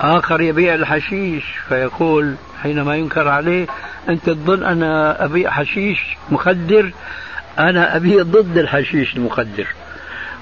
[0.00, 3.66] آخر يبيع الحشيش فيقول حينما ينكر عليه
[4.08, 6.90] أنت تظن أنا أبيع حشيش مخدر؟
[7.58, 9.66] أنا أبيع ضد الحشيش المخدر.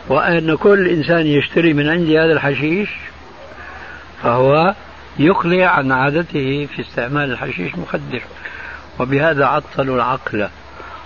[0.08, 2.88] وأن كل إنسان يشتري من عندي هذا الحشيش
[4.22, 4.74] فهو
[5.18, 8.22] يقلع عن عادته في استعمال الحشيش مخدر.
[9.00, 10.48] وبهذا عطلوا العقل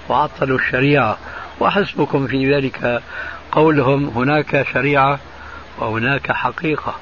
[0.09, 1.19] وعطلوا الشريعة.
[1.61, 3.03] وحسبكم في ذلك
[3.53, 5.19] قولهم هناك شريعة
[5.79, 6.95] وهناك حقيقة.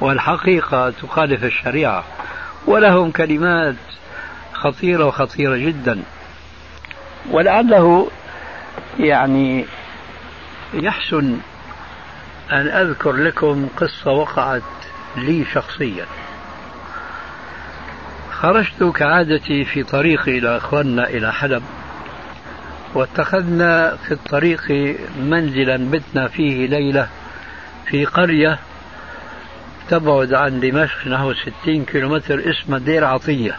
[0.00, 2.04] والحقيقة تخالف الشريعة.
[2.66, 3.74] ولهم كلمات
[4.52, 6.02] خطيرة وخطيرة جدا.
[7.30, 8.10] ولعله
[8.98, 9.64] يعني
[10.74, 11.38] يحسن
[12.52, 14.62] أن أذكر لكم قصة وقعت
[15.16, 16.06] لي شخصيا.
[18.32, 21.62] خرجت كعادتي في طريقي إلى أخواننا إلى حلب
[22.94, 24.60] واتخذنا في الطريق
[25.20, 27.08] منزلا بتنا فيه ليلة
[27.86, 28.58] في قرية
[29.88, 33.58] تبعد عن دمشق نحو 60 كيلومتر اسمها دير عطية.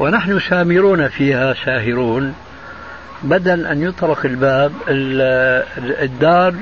[0.00, 2.34] ونحن سامرون فيها ساهرون.
[3.24, 4.72] بدل أن يطرق الباب
[6.02, 6.54] الدار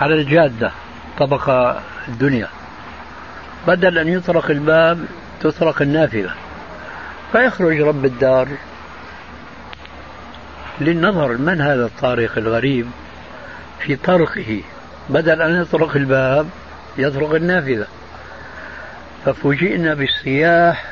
[0.00, 0.72] على الجادة
[1.18, 2.48] طبقة الدنيا.
[3.66, 5.04] بدل أن يطرق الباب
[5.40, 6.30] تطرق النافذة
[7.32, 8.48] فيخرج رب الدار
[10.80, 12.86] للنظر من هذا الطارق الغريب
[13.78, 14.62] في طرقه.
[15.08, 16.48] بدل أن يطرق الباب
[16.98, 17.86] يطرق النافذة
[19.24, 20.87] ففوجئنا بالصياح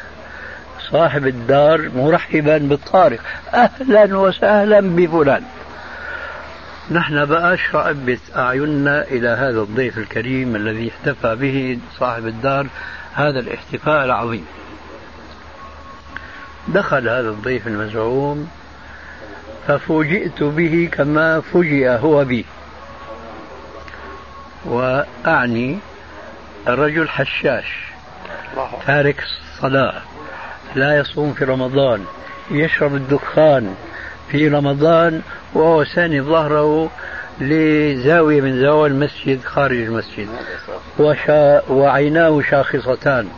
[0.90, 3.20] صاحب الدار مرحبا بالطارق.
[3.54, 5.42] أهلا وسهلا بفلان.
[6.90, 12.66] نحن بقى شرأبت أعيننا إلى هذا الضيف الكريم الذي احتفى به صاحب الدار
[13.14, 14.46] هذا الاحتفاء العظيم.
[16.68, 18.50] دخل هذا الضيف المزعوم
[19.68, 22.44] ففوجئت به كما فوجئ هو بي.
[24.64, 25.78] وأعني
[26.68, 27.66] الرجل حشاش
[28.86, 30.02] تارك الصلاة.
[30.76, 32.04] لا يصوم في رمضان
[32.50, 33.74] يشرب الدخان
[34.30, 35.22] في رمضان
[35.54, 36.90] وهو ساند ظهره
[37.40, 40.28] لزاوية من زوايا المسجد خارج المسجد.
[40.98, 43.28] وشا وعيناه شاخصتان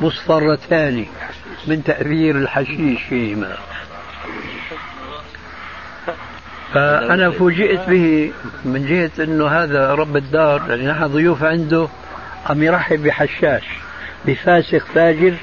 [0.00, 1.06] مصفرتان
[1.66, 3.56] من تأثير الحشيش فيهما.
[6.74, 8.32] فأنا فوجئت به
[8.64, 11.88] من جهة أنه هذا رب الدار يعني نحن ضيوف عنده
[12.46, 13.64] عم يرحب بحشاش
[14.26, 15.34] بفاسق فاجر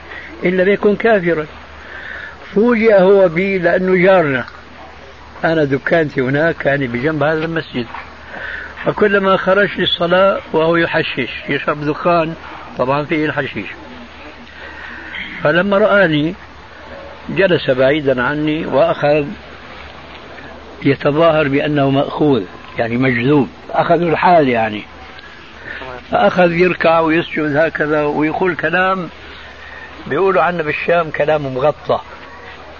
[0.45, 1.45] إن لم يكن كافرا.
[2.55, 4.45] فوجئ هو بي لأنه جارنا.
[5.43, 7.85] أنا دكانتي هناك كان بجنب هذا المسجد.
[8.85, 12.35] فكلما خرج للصلاة وهو يحشش يشرب دخان
[12.77, 13.67] طبعا فيه الحشيش.
[15.43, 16.35] فلما رآني
[17.29, 19.25] جلس بعيدا عني وأخذ
[20.83, 22.43] يتظاهر بأنه مأخوذ
[22.79, 23.49] يعني مجذوب.
[23.69, 24.83] أخذوا الحال يعني.
[26.11, 29.09] فأخذ يركع ويسجد هكذا ويقول كلام
[30.10, 31.99] بيقولوا عنا بالشام كلام مغطى.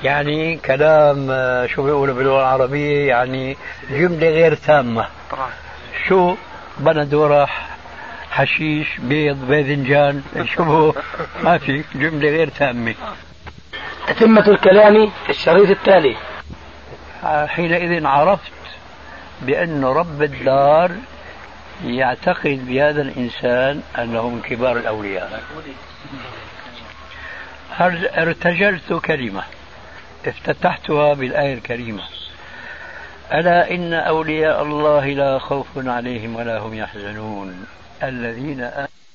[0.04, 3.58] يعني كلام آه، شو بيقولوا باللغة العربية؟ يعني
[3.92, 5.08] جملة غير تامة.
[6.08, 6.36] شو؟
[6.78, 7.50] بندورة
[8.32, 10.24] حشيش بيض باذنجان
[10.56, 10.94] شو؟
[11.44, 12.96] ما في جملة غير تامة.
[14.08, 16.16] تتمة الكلام في الشريط التالي.
[17.24, 18.52] حينئذ عرفت
[19.42, 20.92] بأن رب الدار
[21.86, 25.44] يعتقد بهذا الإنسان أنه من كبار الأولياء.
[27.82, 29.44] ارتجلت كلمة.
[30.26, 32.04] افتتحتها بالآية الكريمة.
[33.34, 37.66] ألا إن أولياء الله لا خوف عليهم ولا هم يحزنون.
[38.04, 39.07] الذين آمنوا